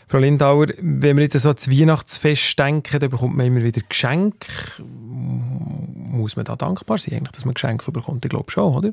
Frau 0.06 0.18
Lindauer, 0.18 0.68
wenn 0.78 1.16
wir 1.16 1.24
jetzt 1.24 1.36
so 1.40 1.48
ans 1.48 1.68
Weihnachtsfest 1.68 2.56
denken, 2.56 3.00
dann 3.00 3.10
bekommt 3.10 3.36
man 3.36 3.46
immer 3.46 3.64
wieder 3.64 3.80
Geschenke. 3.88 4.46
Muss 6.18 6.36
man 6.36 6.44
da 6.44 6.56
dankbar 6.56 6.98
sein, 6.98 7.14
eigentlich, 7.14 7.32
dass 7.32 7.44
man 7.44 7.54
Geschenke 7.54 7.90
bekommt? 7.92 8.24
Ich 8.24 8.30
glaube 8.30 8.50
schon, 8.50 8.74
oder? 8.74 8.92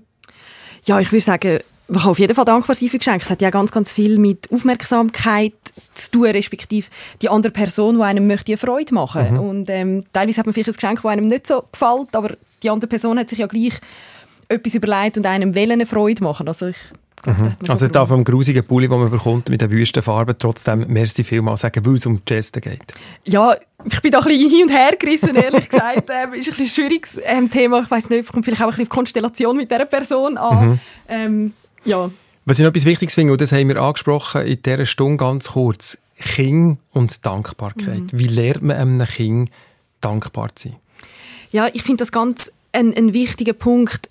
Ja, 0.86 1.00
ich 1.00 1.12
würde 1.12 1.22
sagen, 1.22 1.60
man 1.88 2.02
kann 2.02 2.12
auf 2.12 2.20
jeden 2.20 2.34
Fall 2.34 2.46
dankbar 2.46 2.76
sein 2.76 2.90
für 2.90 2.98
Geschenke. 2.98 3.24
Es 3.24 3.30
hat 3.30 3.42
ja 3.42 3.50
ganz, 3.50 3.72
ganz 3.72 3.92
viel 3.92 4.18
mit 4.18 4.52
Aufmerksamkeit 4.52 5.54
zu 5.94 6.12
tun, 6.12 6.26
respektive 6.28 6.88
die 7.22 7.30
andere 7.30 7.52
Person, 7.52 7.98
die 7.98 8.02
einem 8.04 8.28
möchte 8.28 8.52
eine 8.52 8.58
Freude 8.58 8.94
machen 8.94 9.34
Mhm. 9.34 9.40
Und 9.40 9.70
ähm, 9.70 10.04
teilweise 10.14 10.40
hat 10.40 10.46
man 10.46 10.54
vielleicht 10.54 10.70
ein 10.70 10.76
Geschenk, 10.76 11.02
das 11.02 11.12
einem 11.12 11.28
nicht 11.28 11.48
so 11.48 11.64
gefällt, 11.72 12.16
aber 12.16 12.36
die 12.64 12.70
andere 12.70 12.88
Person 12.88 13.20
hat 13.20 13.30
sich 13.30 13.40
ja 13.40 13.48
gleich 13.48 13.74
etwas 14.48 14.76
überlegt 14.76 15.18
und 15.18 15.26
einem 15.26 15.54
eine 15.56 15.86
Freude 15.86 16.24
machen. 16.24 16.48
Also 16.48 16.68
ich 16.68 16.78
Mhm. 17.26 17.56
Also 17.68 17.88
da 17.88 18.06
vom 18.06 18.24
grusigen 18.24 18.66
Pulli, 18.66 18.88
den 18.88 19.00
man 19.00 19.12
bekommt 19.12 19.50
mit 19.50 19.62
den 19.62 19.70
wüsten 19.70 20.02
Farben, 20.02 20.36
trotzdem 20.38 20.86
merci 20.88 21.24
vielmal 21.24 21.58
sagen, 21.58 21.86
weil 21.86 21.96
es 21.96 22.06
um 22.06 22.22
Jazz 22.28 22.52
geht. 22.52 22.82
Ja, 23.26 23.56
ich 23.86 24.02
bin 24.02 24.12
da 24.12 24.20
ein 24.20 24.26
bisschen 24.26 24.50
hin 24.50 24.64
und 24.64 24.70
her 24.70 24.96
gerissen, 24.98 25.36
ehrlich 25.36 25.70
gesagt. 25.70 25.92
Ähm, 26.12 26.34
ist 26.34 26.48
ein 26.50 26.56
bisschen 26.56 26.68
schwieriges 26.68 27.20
ähm, 27.24 27.50
Thema. 27.50 27.82
Ich 27.82 27.92
weiß 27.92 28.10
nicht, 28.10 28.32
kommt 28.32 28.44
vielleicht 28.44 28.62
auch 28.62 28.66
ein 28.66 28.72
bisschen 28.72 28.84
auf 28.84 28.90
die 28.90 28.96
Konstellation 28.96 29.56
mit 29.56 29.72
dieser 29.72 29.86
Person 29.86 30.38
an. 30.38 30.70
Mhm. 30.70 30.80
Ähm, 31.08 31.54
ja. 31.86 32.10
Was 32.46 32.60
ich 32.60 32.64
noch 32.64 32.70
etwas 32.72 32.86
Wichtiges 32.86 33.16
finde, 33.16 33.32
und 33.32 33.40
das 33.40 33.52
haben 33.52 33.68
wir 33.70 33.78
angesprochen 33.78 34.42
in 34.42 34.62
dieser 34.62 34.86
Stunde 34.86 35.18
ganz 35.18 35.52
kurz, 35.52 35.98
Kind 36.20 36.80
und 36.92 37.26
Dankbarkeit. 37.26 38.02
Mhm. 38.02 38.10
Wie 38.12 38.28
lernt 38.28 38.64
man 38.64 38.78
einem 38.78 39.06
Kind 39.06 39.52
dankbar 40.02 40.56
zu 40.56 40.70
sein? 40.70 40.78
Ja, 41.52 41.68
ich 41.72 41.84
finde 41.84 42.02
das 42.02 42.12
ganz 42.12 42.52
ein, 42.72 42.94
ein 42.96 43.14
wichtiger 43.14 43.54
Punkt, 43.54 44.10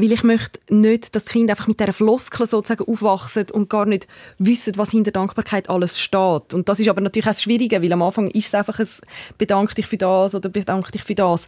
weil 0.00 0.12
ich 0.12 0.22
möchte 0.22 0.60
nicht, 0.68 1.14
dass 1.14 1.24
die 1.24 1.32
Kinder 1.32 1.52
einfach 1.52 1.66
mit 1.66 1.80
dieser 1.80 1.92
Floskel 1.92 2.46
sozusagen 2.46 2.84
aufwachsen 2.84 3.46
und 3.52 3.68
gar 3.68 3.86
nicht 3.86 4.06
wissen, 4.38 4.74
was 4.76 4.90
hinter 4.90 5.10
Dankbarkeit 5.10 5.68
alles 5.68 6.00
steht. 6.00 6.54
Und 6.54 6.68
das 6.68 6.80
ist 6.80 6.88
aber 6.88 7.00
natürlich 7.00 7.26
auch 7.26 7.30
das 7.30 7.42
Schwierige, 7.42 7.82
weil 7.82 7.92
am 7.92 8.02
Anfang 8.02 8.28
ist 8.30 8.48
es 8.48 8.54
einfach 8.54 8.78
ein 8.78 8.88
«Bedank 9.38 9.74
dich 9.74 9.86
für 9.86 9.96
das» 9.96 10.34
oder 10.34 10.48
«Bedank 10.48 10.90
dich 10.92 11.02
für 11.02 11.14
das». 11.14 11.46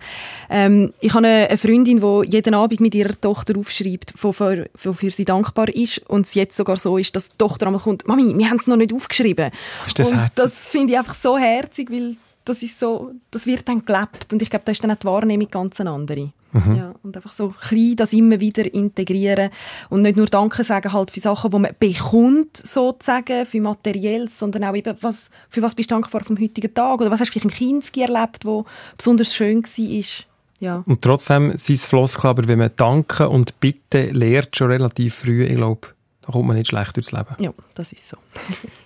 Ähm, 0.51 0.93
ich 1.01 1.15
habe 1.15 1.27
eine 1.27 1.59
Freundin, 1.59 2.01
die 2.01 2.31
jeden 2.31 2.55
Abend 2.55 2.81
mit 2.81 2.95
ihrer 2.95 3.21
Tochter 3.21 3.59
aufschreibt, 3.59 4.15
wofür, 4.17 4.69
wofür 4.83 5.11
sie 5.11 5.25
dankbar 5.25 5.69
ist 5.69 5.99
und 6.09 6.27
es 6.27 6.35
jetzt 6.35 6.57
sogar 6.57 6.77
so 6.77 6.99
ist, 6.99 7.15
dass 7.17 7.31
die 7.31 7.39
Tochter 7.39 7.67
einmal 7.67 7.83
kommt 7.83 8.07
«Mami, 8.07 8.37
wir 8.37 8.51
haben 8.51 8.59
es 8.59 8.67
noch 8.67 8.77
nicht 8.77 8.93
aufgeschrieben». 8.93 9.51
Ist 9.87 9.99
das 9.99 10.11
und 10.11 10.19
herzig? 10.19 10.35
das 10.37 10.69
finde 10.69 10.93
ich 10.93 10.99
einfach 10.99 11.15
so 11.15 11.39
herzig, 11.39 11.91
weil 11.91 12.17
das 12.45 12.63
ist 12.63 12.79
so, 12.79 13.13
das 13.31 13.47
wird 13.47 13.69
dann 13.69 13.85
gelebt 13.85 14.33
und 14.33 14.43
ich 14.43 14.51
glaube, 14.51 14.65
da 14.65 14.73
ist 14.73 14.83
dann 14.83 14.91
auch 14.91 14.97
die 14.97 15.07
Wahrnehmung 15.07 15.49
ganz 15.51 15.81
eine 15.81 15.91
andere. 15.91 16.33
Mhm. 16.53 16.77
Ja, 16.77 16.95
und 17.03 17.17
einfach 17.17 17.33
so 17.33 17.49
klein 17.49 17.97
das 17.97 18.13
immer 18.13 18.39
wieder 18.39 18.73
integrieren 18.73 19.51
und 19.89 20.03
nicht 20.03 20.17
nur 20.17 20.27
Danke 20.27 20.65
sagen 20.65 20.93
halt 20.93 21.11
für 21.11 21.21
Sachen, 21.21 21.51
die 21.51 21.59
man 21.59 21.75
bekommt, 21.79 22.57
sozusagen, 22.57 23.47
für 23.47 23.61
Materielles, 23.61 24.39
sondern 24.39 24.65
auch 24.65 24.75
eben, 24.75 24.97
was, 25.01 25.31
für 25.49 25.63
was 25.63 25.75
bist 25.75 25.91
du 25.91 25.95
dankbar 25.95 26.25
vom 26.25 26.39
heutigen 26.39 26.73
Tag 26.75 27.01
oder 27.01 27.11
was 27.11 27.21
hast 27.21 27.29
du 27.29 27.33
vielleicht 27.33 27.45
im 27.47 27.51
Kindesgehen 27.51 28.15
erlebt, 28.15 28.45
wo 28.45 28.67
besonders 28.97 29.35
schön 29.35 29.63
war. 29.63 30.27
Ja. 30.61 30.85
Und 30.87 31.03
trotzdem 31.03 31.57
sind 31.57 31.75
es 31.75 31.87
Floskeln, 31.87 32.31
aber 32.31 32.47
wenn 32.47 32.59
man 32.59 32.71
Danke 32.77 33.29
und 33.29 33.59
Bitte 33.59 34.11
lehrt, 34.11 34.57
schon 34.57 34.71
relativ 34.71 35.15
früh, 35.15 35.45
ich 35.45 35.57
glaube, 35.57 35.89
da 36.21 36.33
kommt 36.33 36.47
man 36.47 36.57
nicht 36.57 36.69
schlecht 36.69 36.95
durchs 36.97 37.13
Leben. 37.13 37.35
ja, 37.39 37.53
das 37.75 37.93
ist 37.93 38.09
so. 38.09 38.17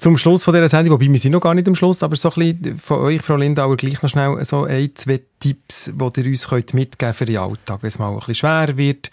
Zum 0.00 0.16
Schluss 0.16 0.44
von 0.44 0.54
dieser 0.54 0.70
Sendung, 0.70 0.94
wobei 0.94 1.12
wir 1.12 1.20
sind 1.20 1.32
noch 1.32 1.42
gar 1.42 1.54
nicht 1.54 1.68
am 1.68 1.74
Schluss, 1.74 2.02
aber 2.02 2.16
so 2.16 2.32
ein 2.32 2.54
bisschen 2.54 2.78
von 2.78 3.00
euch, 3.00 3.20
Frau 3.20 3.36
Lindauer, 3.36 3.76
gleich 3.76 4.00
noch 4.00 4.08
schnell 4.08 4.42
so 4.46 4.64
ein, 4.64 4.90
zwei 4.94 5.20
Tipps, 5.38 5.92
die 5.94 6.20
ihr 6.22 6.26
uns 6.26 6.48
könnt 6.48 6.72
mitgeben 6.72 7.12
für 7.12 7.26
den 7.26 7.36
Alltag, 7.36 7.82
wenn 7.82 7.88
es 7.88 7.98
mal 7.98 8.08
ein 8.08 8.16
bisschen 8.16 8.34
schwer 8.36 8.78
wird, 8.78 9.10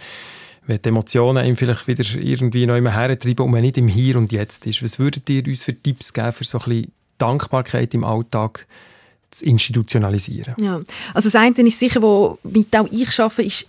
wenn 0.65 0.81
die 0.81 0.87
Emotionen 0.87 1.45
ihm 1.45 1.57
vielleicht 1.57 1.87
wieder 1.87 2.05
irgendwie 2.17 2.65
neu 2.65 2.81
hertreiben 2.89 3.43
und 3.43 3.51
man 3.51 3.63
nicht 3.63 3.77
im 3.77 3.89
Hier 3.89 4.15
und 4.15 4.31
Jetzt 4.31 4.65
ist. 4.65 4.81
Was 4.81 4.97
würdet 4.97 5.29
ihr 5.29 5.45
uns 5.45 5.65
für 5.65 5.75
Tipps 5.75 6.13
geben, 6.13 6.31
für 6.31 6.45
so 6.45 6.57
ein 6.59 6.69
bisschen 6.69 6.91
Dankbarkeit 7.17 7.93
im 7.93 8.05
Alltag 8.05 8.65
zu 9.31 9.43
institutionalisieren? 9.43 10.55
Ja. 10.57 10.79
Also 11.13 11.27
das 11.27 11.35
eine 11.35 11.53
ist 11.67 11.79
sicher, 11.79 12.01
wo 12.01 12.39
mit 12.43 12.73
auch 12.73 12.87
ich 12.89 13.19
arbeite, 13.19 13.43
ist 13.43 13.67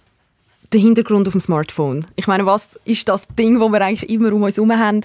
der 0.73 0.81
Hintergrund 0.81 1.27
auf 1.27 1.33
dem 1.33 1.41
Smartphone. 1.41 2.07
Ich 2.15 2.29
meine, 2.29 2.47
was 2.47 2.79
ist 2.85 3.09
das 3.09 3.27
Ding, 3.37 3.59
wo 3.59 3.71
wir 3.71 3.81
eigentlich 3.81 4.09
immer 4.09 4.33
um 4.33 4.45
uns 4.45 4.57
herum 4.57 4.73
haben? 4.73 5.01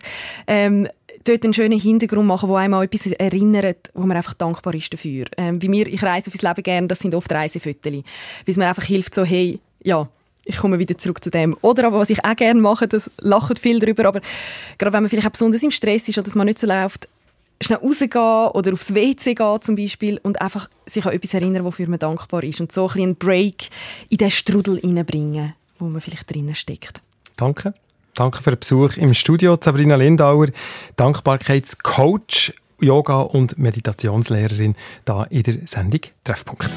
Ähm, 0.46 0.88
dort 1.24 1.44
einen 1.44 1.54
schönen 1.54 1.80
Hintergrund 1.80 2.28
machen, 2.28 2.50
wo 2.50 2.56
einem 2.56 2.74
an 2.74 2.84
etwas 2.84 3.08
erinnert, 3.08 3.92
wo 3.94 4.06
man 4.06 4.18
einfach 4.18 4.34
dankbar 4.34 4.74
ist 4.76 4.92
dafür. 4.94 5.26
Ähm, 5.38 5.60
bei 5.60 5.68
mir, 5.68 5.88
ich 5.88 6.04
reise 6.04 6.32
fürs 6.32 6.42
Leben 6.42 6.64
gerne, 6.64 6.88
das 6.88 7.00
sind 7.00 7.16
oft 7.16 7.32
Reisefotos. 7.32 7.94
Weil 7.94 8.04
es 8.46 8.58
mir 8.58 8.68
einfach 8.68 8.84
hilft, 8.84 9.16
so, 9.16 9.24
hey, 9.24 9.60
ja, 9.84 10.08
ich 10.46 10.58
komme 10.58 10.80
wieder 10.80 10.98
zurück 10.98 11.24
zu 11.24 11.30
dem. 11.30 11.56
Oder 11.62 11.88
aber 11.88 12.00
was 12.00 12.10
ich 12.10 12.24
auch 12.24 12.36
gerne 12.36 12.60
mache, 12.60 12.88
das 12.88 13.10
lachen 13.20 13.58
viel 13.58 13.80
darüber, 13.80 14.06
aber 14.06 14.22
gerade 14.78 14.94
wenn 14.94 15.04
man 15.04 15.10
vielleicht 15.10 15.28
auch 15.28 15.32
besonders 15.32 15.64
im 15.64 15.72
Stress 15.72 16.08
ist 16.10 16.18
oder 16.18 16.26
dass 16.26 16.36
man 16.36 16.48
nicht 16.48 16.60
so 16.60 16.68
läuft, 16.68 17.08
schnell 17.62 17.80
rausgehen 17.80 18.52
oder 18.52 18.74
aufs 18.74 18.94
WC 18.94 19.36
gehen 19.36 19.62
zum 19.62 19.76
Beispiel 19.76 20.20
und 20.24 20.42
einfach 20.42 20.70
sich 20.86 21.06
an 21.06 21.14
etwas 21.14 21.34
erinnern, 21.34 21.64
wofür 21.64 21.88
man 21.88 22.00
dankbar 22.00 22.44
ist 22.44 22.60
und 22.60 22.72
so 22.72 22.88
ein 22.90 23.02
einen 23.02 23.16
Break 23.16 23.70
in 24.10 24.18
den 24.18 24.32
Strudel 24.32 24.80
reinbringen, 24.84 25.54
wo 25.80 25.86
man 25.86 26.02
vielleicht 26.02 26.34
drinnen 26.34 26.56
steckt. 26.56 27.02
Danke. 27.38 27.74
Danke 28.16 28.44
für 28.44 28.52
den 28.52 28.60
Besuch 28.60 28.98
im 28.98 29.16
Studio, 29.16 29.58
Sabrina 29.60 29.96
Lindauer, 29.96 30.48
Dankbarkeitscoach, 30.98 32.54
Yoga- 32.80 33.22
und 33.22 33.58
Meditationslehrerin, 33.58 34.76
da 35.04 35.24
in 35.24 35.42
der 35.42 35.56
Sendung 35.66 36.02
Treffpunkt. 36.24 36.70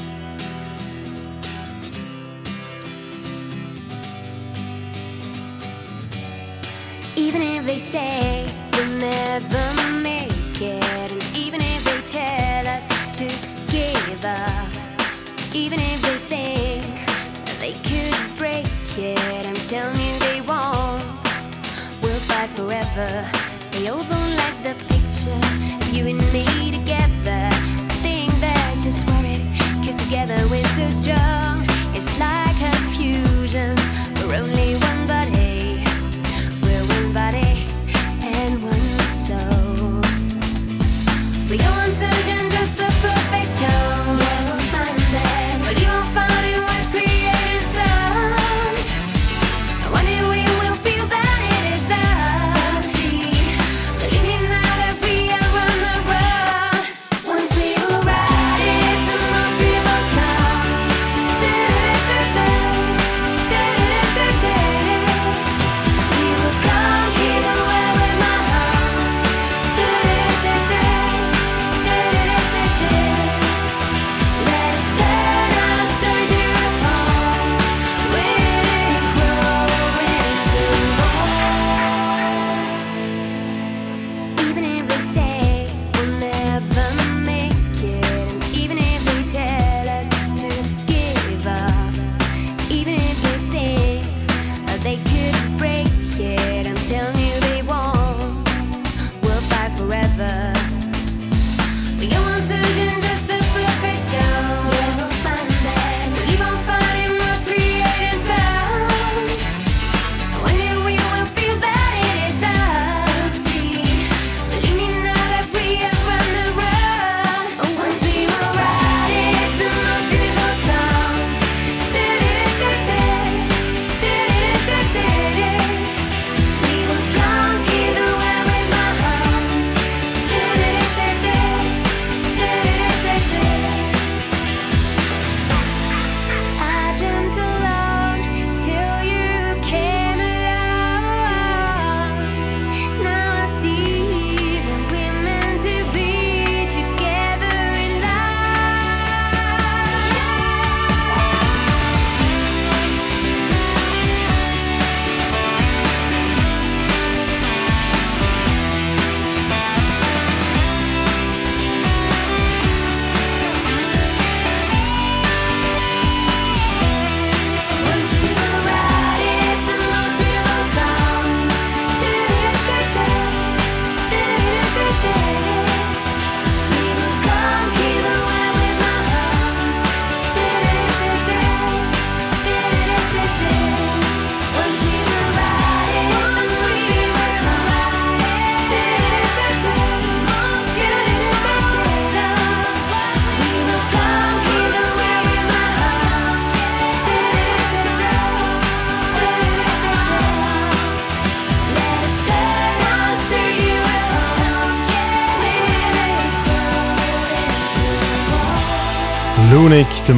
Even 7.15 7.41
if 7.41 7.65
they 7.67 7.77
say 7.77 8.45
we'll 8.71 8.97
never 8.99 9.73
make 10.01 10.59
it, 10.59 11.11
and 11.11 11.23
even 11.35 11.61
if 11.61 11.83
they 11.83 12.01
tell 12.11 12.65
us 12.65 12.87
to 13.13 13.25
give 13.71 14.25
up, 14.25 14.67
even 15.53 15.77
if 15.79 16.01
they 16.01 16.16
forever. 22.67 23.25
They 23.71 23.87
all 23.87 24.03
don't 24.03 24.35
like 24.35 24.57
the 24.61 24.75
picture 24.89 25.31
of 25.81 25.93
you 25.93 26.07
and 26.07 26.19
me 26.33 26.71
together. 26.71 27.49
I 27.49 27.97
think 28.01 28.31
that's 28.41 28.83
just 28.83 29.07
worried, 29.07 29.45
cause 29.85 29.95
together 29.95 30.35
we're 30.49 30.65
so 30.65 30.89
strong. 30.89 31.36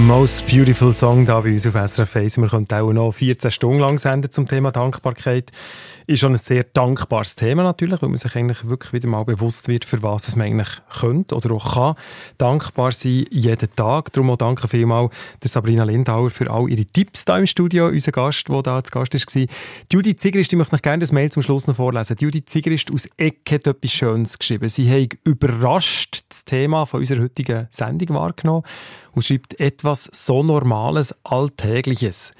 Most 0.09 0.47
beautiful 0.47 0.91
song 0.91 1.23
da 1.23 1.39
bei 1.39 1.51
uns 1.51 1.67
auf 1.67 1.75
SRF 1.75 2.15
1. 2.15 2.37
Wir 2.39 2.47
könnten 2.47 2.73
auch 2.73 2.91
noch 2.91 3.11
14 3.11 3.51
Stunden 3.51 3.79
lang 3.79 3.99
senden 3.99 4.31
zum 4.31 4.47
Thema 4.47 4.71
Dankbarkeit. 4.71 5.51
Ist 6.09 6.21
schon 6.21 6.33
ein 6.33 6.39
sehr 6.39 6.63
dankbares 6.63 7.35
Thema 7.35 7.61
natürlich, 7.61 8.01
weil 8.01 8.09
man 8.09 8.17
sich 8.17 8.35
eigentlich 8.35 8.67
wirklich 8.67 8.93
wieder 8.93 9.07
mal 9.07 9.25
bewusst 9.25 9.67
wird, 9.67 9.85
für 9.85 10.01
was 10.01 10.27
es 10.27 10.35
man 10.35 10.47
eigentlich 10.47 10.81
könnte 10.99 11.35
oder 11.35 11.51
auch 11.51 11.75
kann 11.75 11.95
dankbar 12.39 12.91
sein 12.93 13.27
jeden 13.29 13.75
Tag. 13.75 14.11
Darum 14.13 14.31
auch 14.31 14.37
danke 14.37 14.67
vielmals 14.67 15.13
der 15.43 15.49
Sabrina 15.49 15.83
Lindauer 15.83 16.31
für 16.31 16.49
all 16.49 16.67
ihre 16.67 16.85
Tipps 16.85 17.25
da 17.25 17.37
im 17.37 17.45
Studio, 17.45 17.89
unser 17.89 18.11
Gast, 18.11 18.49
der 18.49 18.63
da 18.63 18.83
zu 18.83 18.89
Gast 18.89 19.13
war. 19.13 19.45
Judy 19.93 20.15
Zigrist, 20.15 20.51
ich 20.51 20.57
möchte 20.57 20.73
noch 20.73 20.81
gerne 20.81 21.01
das 21.01 21.11
Mail 21.11 21.31
zum 21.31 21.43
Schluss 21.43 21.67
noch 21.67 21.75
vorlesen. 21.75 22.15
Judy 22.19 22.43
Zigrist 22.43 22.91
aus 22.91 23.07
Eck 23.17 23.41
hat 23.51 23.67
etwas 23.67 23.91
Schönes 23.91 24.39
geschrieben. 24.39 24.67
Sie 24.67 24.89
hat 24.89 25.15
überrascht 25.25 26.23
das 26.27 26.43
Thema 26.43 26.87
von 26.87 27.01
unserer 27.01 27.21
heutigen 27.21 27.67
Sendung 27.69 28.15
wahrgenommen 28.17 28.63
und 29.11 29.25
schreibt 29.25 29.59
etwas 29.59 30.09
so 30.11 30.41
Normales, 30.41 31.13
Alltägliches. 31.23 32.33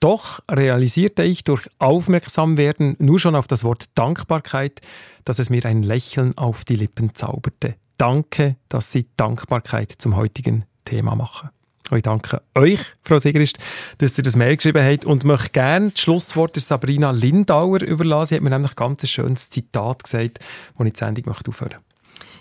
Doch 0.00 0.40
realisierte 0.50 1.22
ich 1.22 1.44
durch 1.44 1.68
Aufmerksamwerden 1.78 2.96
nur 2.98 3.18
schon 3.18 3.34
auf 3.34 3.46
das 3.46 3.64
Wort 3.64 3.86
Dankbarkeit, 3.94 4.80
dass 5.24 5.38
es 5.38 5.50
mir 5.50 5.64
ein 5.64 5.82
Lächeln 5.82 6.36
auf 6.36 6.64
die 6.64 6.76
Lippen 6.76 7.14
zauberte. 7.14 7.76
Danke, 7.96 8.56
dass 8.68 8.92
Sie 8.92 9.06
Dankbarkeit 9.16 9.94
zum 9.98 10.16
heutigen 10.16 10.64
Thema 10.84 11.14
machen. 11.14 11.50
Ich 11.94 12.02
danke 12.02 12.42
euch, 12.56 12.80
Frau 13.04 13.18
Sigrist, 13.18 13.58
dass 13.98 14.18
ihr 14.18 14.24
das 14.24 14.34
Mail 14.34 14.56
geschrieben 14.56 14.84
habt 14.84 15.04
und 15.04 15.24
möchte 15.24 15.50
gerne 15.50 15.90
das 15.90 16.00
Schlusswort 16.00 16.56
der 16.56 16.62
Sabrina 16.62 17.12
Lindauer 17.12 17.80
überlassen. 17.80 18.30
Sie 18.30 18.34
hat 18.34 18.42
mir 18.42 18.50
nämlich 18.50 18.72
ein 18.72 18.76
ganz 18.76 19.08
schönes 19.08 19.50
Zitat 19.50 20.02
gesagt, 20.02 20.40
wo 20.76 20.84
ich 20.84 20.92
die 20.94 20.98
Sendung 20.98 21.24
möchte 21.26 21.48
aufhören 21.50 21.76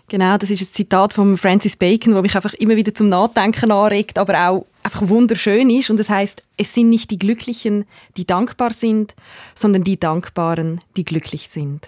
Genau, 0.08 0.38
das 0.38 0.50
ist 0.50 0.62
ein 0.62 0.68
Zitat 0.68 1.14
von 1.14 1.38
Francis 1.38 1.78
Bacon, 1.78 2.16
wo 2.16 2.22
mich 2.22 2.36
einfach 2.36 2.54
immer 2.56 2.76
wieder 2.76 2.94
zum 2.94 3.10
Nachdenken 3.10 3.72
anregt, 3.72 4.18
aber 4.18 4.50
auch 4.50 4.66
einfach 4.86 5.10
wunderschön 5.10 5.70
ist. 5.70 5.90
Und 5.90 6.00
es 6.00 6.10
heißt: 6.10 6.44
Es 6.58 6.74
sind 6.74 6.90
nicht 6.90 7.12
die 7.12 7.20
Glücklichen, 7.20 7.86
die 8.16 8.26
dankbar 8.26 8.72
sind, 8.72 9.16
sondern 9.56 9.84
die 9.84 10.00
Dankbaren, 10.00 10.80
die 10.96 11.04
glücklich 11.04 11.50
sind. 11.50 11.88